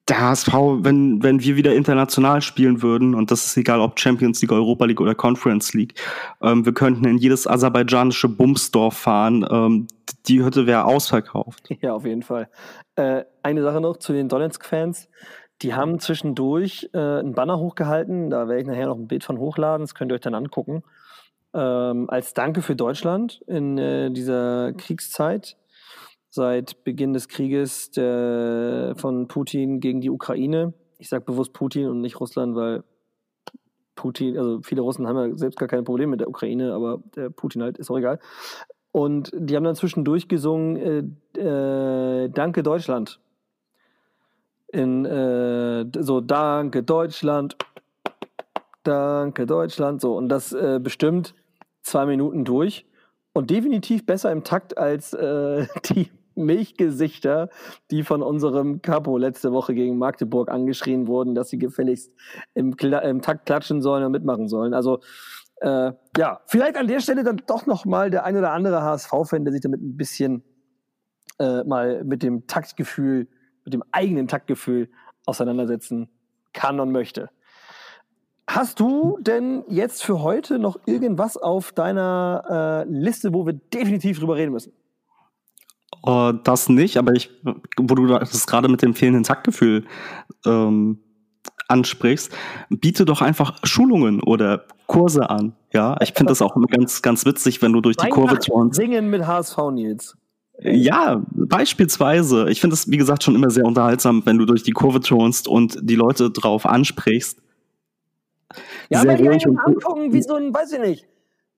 [0.08, 4.40] der HSV, wenn, wenn wir wieder international spielen würden, und das ist egal, ob Champions
[4.40, 5.94] League, Europa League oder Conference League,
[6.40, 9.44] ähm, wir könnten in jedes aserbaidschanische Bumsdorf fahren.
[9.50, 9.88] Ähm,
[10.28, 11.68] die Hütte wäre ausverkauft.
[11.82, 12.48] Ja, auf jeden Fall.
[12.94, 15.08] Äh, eine Sache noch zu den Donetsk-Fans.
[15.62, 18.30] Die haben zwischendurch äh, einen Banner hochgehalten.
[18.30, 19.84] Da werde ich nachher noch ein Bild von hochladen.
[19.84, 20.82] Das könnt ihr euch dann angucken.
[21.54, 25.56] Ähm, als Danke für Deutschland in äh, dieser Kriegszeit
[26.36, 30.74] seit Beginn des Krieges der, von Putin gegen die Ukraine.
[30.98, 32.84] Ich sage bewusst Putin und nicht Russland, weil
[33.96, 37.30] Putin, also viele Russen haben ja selbst gar kein Problem mit der Ukraine, aber der
[37.30, 38.20] Putin halt ist auch egal.
[38.92, 43.18] Und die haben dann zwischendurch gesungen, äh, äh, Danke Deutschland.
[44.68, 47.56] In äh, so Danke Deutschland,
[48.84, 50.16] Danke Deutschland, so.
[50.16, 51.34] Und das äh, bestimmt
[51.82, 52.86] zwei Minuten durch.
[53.32, 57.48] Und definitiv besser im Takt als äh, die Milchgesichter,
[57.90, 62.12] die von unserem Capo letzte Woche gegen Magdeburg angeschrien wurden, dass sie gefälligst
[62.54, 64.74] im, Kla im Takt klatschen sollen und mitmachen sollen.
[64.74, 65.00] Also
[65.60, 69.44] äh, ja, vielleicht an der Stelle dann doch noch mal der ein oder andere HSV-Fan,
[69.44, 70.44] der sich damit ein bisschen
[71.38, 73.28] äh, mal mit dem Taktgefühl,
[73.64, 74.90] mit dem eigenen Taktgefühl
[75.24, 76.08] auseinandersetzen
[76.52, 77.30] kann und möchte.
[78.48, 84.20] Hast du denn jetzt für heute noch irgendwas auf deiner äh, Liste, wo wir definitiv
[84.20, 84.72] drüber reden müssen?
[86.04, 87.30] Uh, das nicht, aber ich,
[87.76, 89.84] wo du das gerade mit dem fehlenden Taktgefühl
[90.44, 90.98] ähm,
[91.68, 92.32] ansprichst,
[92.70, 95.54] biete doch einfach Schulungen oder Kurse an.
[95.72, 98.76] Ja, ich finde das auch immer ganz, ganz witzig, wenn du durch die Kurve turnst.
[98.76, 100.16] Singen mit HSV Nils.
[100.60, 102.48] Ja, beispielsweise.
[102.48, 105.48] Ich finde es, wie gesagt, schon immer sehr unterhaltsam, wenn du durch die Kurve turnst
[105.48, 107.38] und die Leute drauf ansprichst.
[108.88, 111.06] Ja, sehr aber und angucken, wie so ein, weiß ich nicht,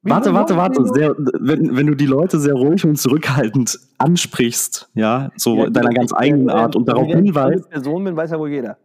[0.03, 0.87] Warte, warte, warte.
[0.87, 5.91] Sehr, wenn, wenn du die Leute sehr ruhig und zurückhaltend ansprichst, ja, so ja, deiner
[5.91, 7.51] ganz eigenen Art und darauf hinweist.
[7.51, 8.79] Wenn ich Person bin, weiß ja wohl jeder.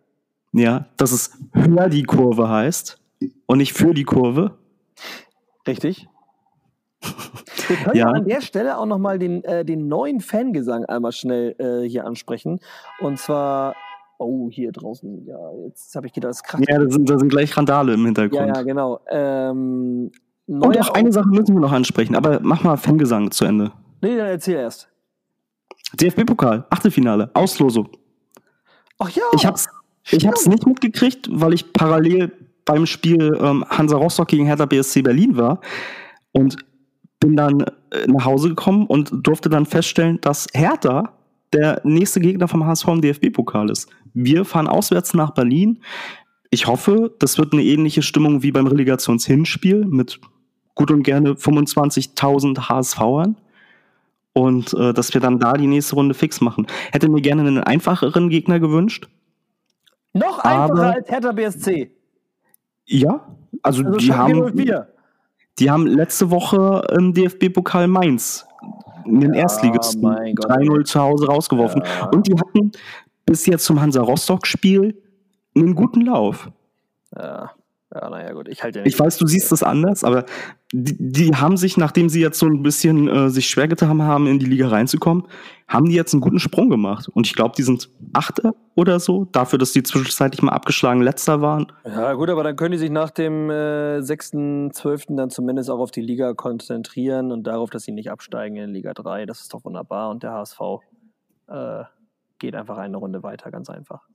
[0.54, 3.00] Ja, dass es hör die Kurve heißt
[3.46, 4.58] und nicht für die Kurve.
[5.68, 6.08] Richtig.
[7.68, 8.08] Wir können ja.
[8.08, 12.60] an der Stelle auch nochmal den, äh, den neuen Fangesang einmal schnell äh, hier ansprechen.
[13.00, 13.76] Und zwar,
[14.18, 16.62] oh, hier draußen, ja, jetzt habe ich gedacht, das krass.
[16.68, 18.48] Ja, da sind, da sind gleich Randale im Hintergrund.
[18.48, 19.00] Ja, ja, genau.
[19.10, 20.12] Ähm,
[20.48, 23.72] und auch eine Sache müssen wir noch ansprechen, aber mach mal Fangesang zu Ende.
[24.02, 24.90] Nee, dann erzähl erst.
[25.94, 27.90] DFB-Pokal, Achtelfinale, Auslosung.
[29.00, 29.24] Ach ja.
[29.34, 29.68] Ich hab's,
[30.12, 32.32] ich hab's nicht mitgekriegt, weil ich parallel
[32.66, 35.62] beim Spiel ähm, Hansa Rostock gegen Hertha BSC Berlin war
[36.32, 36.58] und
[37.20, 41.14] bin dann äh, nach Hause gekommen und durfte dann feststellen, dass Hertha
[41.54, 43.90] der nächste Gegner vom HSV im DFB-Pokal ist.
[44.14, 45.80] Wir fahren auswärts nach Berlin.
[46.50, 50.20] Ich hoffe, das wird eine ähnliche Stimmung wie beim Relegationshinspiel mit
[50.76, 53.36] gut und gerne 25.000 HSVern
[54.34, 56.68] und äh, dass wir dann da die nächste Runde fix machen.
[56.92, 59.08] Hätte mir gerne einen einfacheren Gegner gewünscht.
[60.14, 61.92] Noch einfacher als Hertha BSC.
[62.86, 63.26] Ja,
[63.62, 64.88] also, also die haben.
[65.60, 68.48] Die haben letzte Woche im DFB-Pokal Mainz
[69.06, 71.84] in den ja, Erstligisten 3-0 zu Hause rausgeworfen.
[71.86, 72.08] Ja.
[72.08, 72.72] Und die hatten
[73.26, 75.00] bis jetzt zum Hansa Rostock-Spiel
[75.56, 76.50] einen guten Lauf.
[77.16, 77.52] Ja.
[77.94, 80.26] Ja, naja, gut, ich halte ja Ich weiß, du siehst das anders, aber
[80.72, 84.26] die, die, haben sich, nachdem sie jetzt so ein bisschen äh, sich schwer getan haben,
[84.26, 85.28] in die Liga reinzukommen,
[85.68, 87.08] haben die jetzt einen guten Sprung gemacht.
[87.10, 91.42] Und ich glaube, die sind Achter oder so, dafür, dass die zwischenzeitlich mal abgeschlagen Letzter
[91.42, 91.68] waren.
[91.86, 95.16] Ja, gut, aber dann können die sich nach dem äh, 6.12.
[95.16, 98.94] dann zumindest auch auf die Liga konzentrieren und darauf, dass sie nicht absteigen in Liga
[98.94, 99.28] 3.
[99.28, 100.10] Das ist doch wunderbar.
[100.10, 100.60] Und der HSV
[101.48, 101.84] äh,
[102.40, 104.08] geht einfach eine Runde weiter, ganz einfach.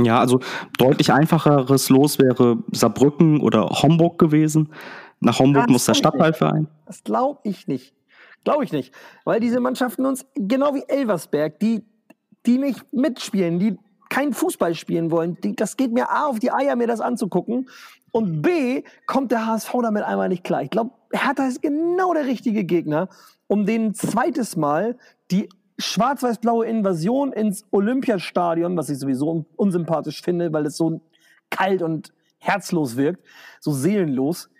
[0.00, 0.40] Ja, also
[0.78, 4.72] deutlich einfacheres Los wäre Saarbrücken oder Homburg gewesen.
[5.20, 6.68] Nach Homburg das muss der Stadtteilverein.
[6.86, 7.94] Das glaube ich nicht.
[8.44, 8.92] Glaube ich nicht.
[9.24, 11.84] Weil diese Mannschaften uns, genau wie Elversberg, die,
[12.44, 13.78] die nicht mitspielen, die
[14.08, 17.68] kein Fußball spielen wollen, die, das geht mir A auf die Eier, mir das anzugucken.
[18.10, 20.62] Und B, kommt der HSV damit einmal nicht klar.
[20.62, 23.08] Ich glaube, Hertha ist genau der richtige Gegner,
[23.46, 24.98] um den zweites Mal
[25.30, 25.48] die
[25.78, 31.00] schwarz-weiß-blaue Invasion ins Olympiastadion, was ich sowieso unsympathisch finde, weil es so
[31.50, 33.24] kalt und herzlos wirkt,
[33.60, 34.50] so seelenlos,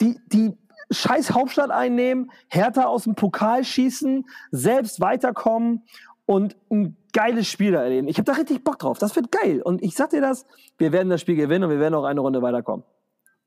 [0.00, 0.56] die, die
[0.90, 5.82] scheiß Hauptstadt einnehmen, härter aus dem Pokal schießen, selbst weiterkommen
[6.26, 8.08] und ein geiles Spiel erleben.
[8.08, 8.98] Ich habe da richtig Bock drauf.
[8.98, 9.62] Das wird geil.
[9.62, 10.44] Und ich sag dir das,
[10.78, 12.84] wir werden das Spiel gewinnen und wir werden auch eine Runde weiterkommen.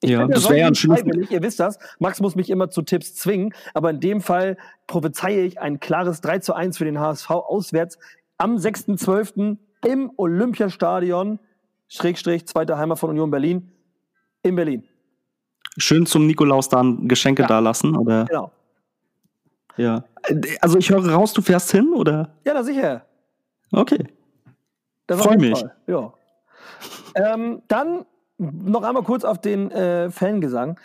[0.02, 1.04] Ich ja, das wäre ja ein schönes.
[1.30, 1.78] Ihr wisst das.
[2.00, 3.54] Max muss mich immer zu Tipps zwingen.
[3.74, 7.98] Aber in dem Fall prophezeie ich ein klares 3 zu 1 für den HSV auswärts
[8.38, 9.58] am 6.12.
[9.86, 11.40] im Olympiastadion,
[11.90, 13.72] Schrägstrich, zweite Heimat von Union Berlin,
[14.44, 14.84] in Berlin.
[15.78, 17.48] Schön zum Nikolaus dann Geschenke ja.
[17.48, 18.26] da lassen, oder?
[18.26, 18.52] Genau.
[19.76, 20.04] Ja.
[20.62, 22.34] Also ich höre raus, du fährst hin, oder?
[22.46, 23.06] Ja, na sicher.
[23.72, 24.08] Okay.
[25.10, 25.64] Freue mich.
[25.88, 26.14] Ja.
[27.16, 28.06] Ähm, dann
[28.40, 30.80] noch einmal kurz auf den äh, Fangesang.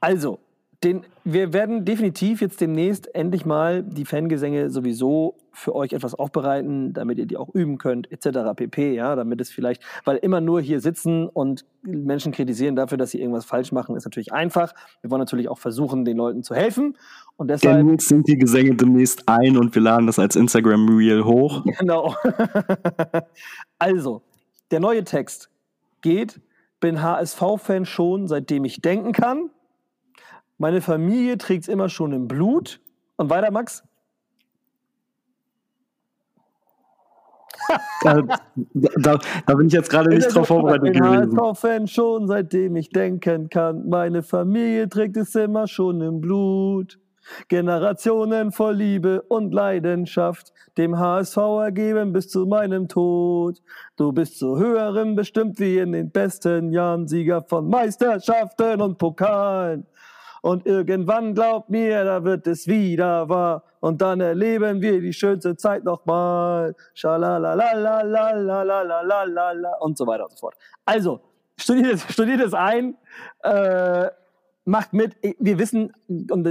[0.00, 0.40] Also,
[0.84, 6.92] den, wir werden definitiv jetzt demnächst endlich mal die Fangesänge sowieso für euch etwas aufbereiten,
[6.92, 8.54] damit ihr die auch üben könnt, etc.
[8.54, 8.94] pp.
[8.94, 13.20] Ja, damit es vielleicht, weil immer nur hier sitzen und Menschen kritisieren dafür, dass sie
[13.20, 14.74] irgendwas falsch machen, ist natürlich einfach.
[15.00, 16.98] Wir wollen natürlich auch versuchen, den Leuten zu helfen.
[17.36, 21.24] Und deshalb Genug sind die Gesänge demnächst ein und wir laden das als Instagram Reel
[21.24, 21.64] hoch.
[21.78, 22.14] Genau.
[23.78, 24.22] also,
[24.70, 25.48] der neue Text
[26.02, 26.40] geht
[26.86, 29.50] bin HSV-Fan schon, seitdem ich denken kann.
[30.56, 32.80] Meine Familie trägt es immer schon im Blut.
[33.16, 33.82] Und weiter, Max?
[38.02, 38.22] da,
[38.74, 41.24] da, da, bin ich jetzt gerade nicht drauf vorbereitet gewesen.
[41.24, 43.88] Ich bin HSV-Fan schon, seitdem ich denken kann.
[43.88, 47.00] Meine Familie trägt es immer schon im Blut.
[47.48, 53.60] Generationen voll Liebe und Leidenschaft dem HSV ergeben bis zu meinem Tod.
[53.96, 59.86] Du bist zu höherem bestimmt wie in den besten Jahren, Sieger von Meisterschaften und Pokalen.
[60.42, 63.64] Und irgendwann glaubt mir, da wird es wieder wahr.
[63.80, 66.76] Und dann erleben wir die schönste Zeit nochmal.
[66.94, 70.54] Schalalalalalalalalala und so weiter und so fort.
[70.84, 71.20] Also,
[71.56, 72.96] studiert es, studiert ein.
[73.42, 74.10] Äh,
[74.66, 75.16] macht mit.
[75.38, 75.92] Wir wissen,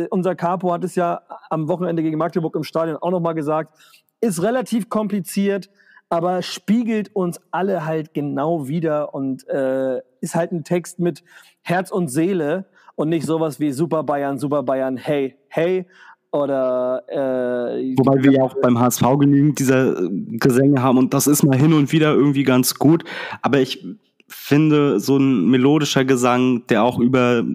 [0.10, 3.78] unser Capo hat es ja am Wochenende gegen Magdeburg im Stadion auch nochmal gesagt,
[4.22, 5.70] ist relativ kompliziert,
[6.10, 11.24] aber spiegelt uns alle halt genau wieder und äh, ist halt ein Text mit
[11.62, 15.86] Herz und Seele und nicht sowas wie Super Bayern, Super Bayern, hey, hey.
[16.32, 21.44] Oder äh, wobei wir ja auch beim HSV genügend dieser Gesänge haben und das ist
[21.44, 23.04] mal hin und wieder irgendwie ganz gut.
[23.42, 23.86] Aber ich
[24.28, 27.46] finde, so ein melodischer Gesang, der auch über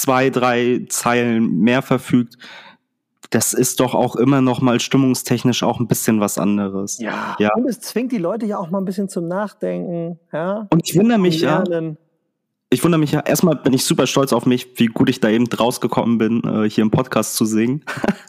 [0.00, 2.36] zwei, drei Zeilen mehr verfügt,
[3.30, 6.98] das ist doch auch immer noch mal stimmungstechnisch auch ein bisschen was anderes.
[6.98, 7.50] Ja, ja.
[7.54, 10.18] und es zwingt die Leute ja auch mal ein bisschen zum Nachdenken.
[10.32, 10.66] Ja?
[10.70, 11.64] Und ich wundere mich ja,
[12.70, 15.28] ich wundere mich ja, erstmal bin ich super stolz auf mich, wie gut ich da
[15.28, 17.84] eben rausgekommen bin, äh, hier im Podcast zu singen.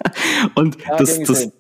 [0.56, 1.52] und ja, das, das,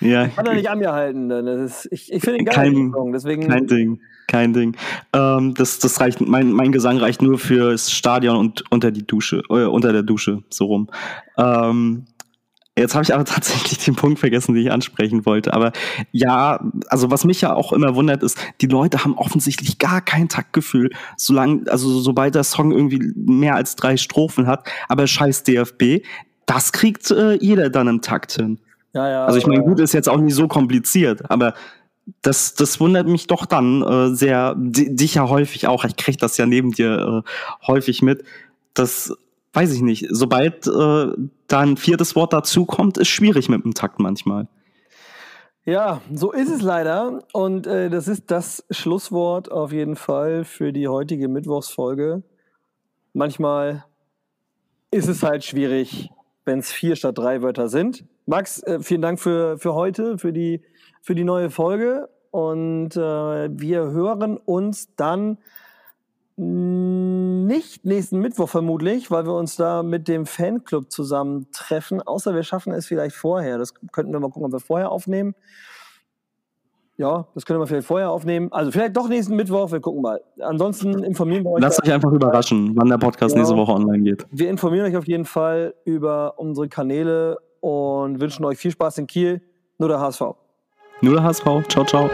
[0.00, 0.26] ja.
[0.26, 1.30] Ich kann da nicht an mir halten.
[1.30, 3.48] Ist, ich, ich finde ihn geil, kein, Song, deswegen.
[3.48, 4.76] Kein Ding, kein Ding.
[5.12, 9.42] Ähm, das, das reicht, mein, mein Gesang reicht nur fürs Stadion und unter die Dusche,
[9.50, 10.88] äh, unter der Dusche, so rum.
[11.38, 12.06] Ähm,
[12.78, 15.54] Jetzt habe ich aber tatsächlich den Punkt vergessen, den ich ansprechen wollte.
[15.54, 15.72] Aber
[16.12, 20.28] ja, also was mich ja auch immer wundert, ist, die Leute haben offensichtlich gar kein
[20.28, 24.68] Taktgefühl, solange, also sobald der Song irgendwie mehr als drei Strophen hat.
[24.88, 26.04] Aber scheiß DFB,
[26.44, 28.58] das kriegt äh, jeder dann im Takt hin.
[28.96, 31.52] Ja, ja, also ich meine, gut, ist jetzt auch nicht so kompliziert, aber
[32.22, 36.38] das, das wundert mich doch dann äh, sehr, dich ja häufig auch, ich kriege das
[36.38, 38.24] ja neben dir äh, häufig mit,
[38.72, 39.14] dass,
[39.52, 41.08] weiß ich nicht, sobald äh,
[41.46, 44.48] da ein viertes Wort dazukommt, ist schwierig mit dem Takt manchmal.
[45.66, 47.22] Ja, so ist es leider.
[47.34, 52.22] Und äh, das ist das Schlusswort auf jeden Fall für die heutige Mittwochsfolge.
[53.12, 53.84] Manchmal
[54.90, 56.08] ist es halt schwierig,
[56.46, 58.06] wenn es vier statt drei Wörter sind.
[58.26, 60.62] Max, äh, vielen Dank für, für heute, für die,
[61.00, 62.08] für die neue Folge.
[62.30, 65.38] Und äh, wir hören uns dann
[66.38, 72.02] nicht nächsten Mittwoch vermutlich, weil wir uns da mit dem Fanclub zusammentreffen.
[72.02, 73.56] Außer wir schaffen es vielleicht vorher.
[73.56, 75.34] Das könnten wir mal gucken, ob wir vorher aufnehmen.
[76.98, 78.52] Ja, das können wir vielleicht vorher aufnehmen.
[78.52, 80.20] Also vielleicht doch nächsten Mittwoch, wir gucken mal.
[80.40, 81.62] Ansonsten informieren wir euch.
[81.62, 83.46] Lasst euch einfach überraschen, wann der Podcast genau.
[83.46, 84.26] nächste Woche online geht.
[84.30, 89.06] Wir informieren euch auf jeden Fall über unsere Kanäle und wünschen euch viel Spaß in
[89.06, 89.40] Kiel.
[89.78, 90.22] Nur der HSV.
[91.00, 91.44] Nur der HSV.
[91.68, 92.10] Ciao, ciao.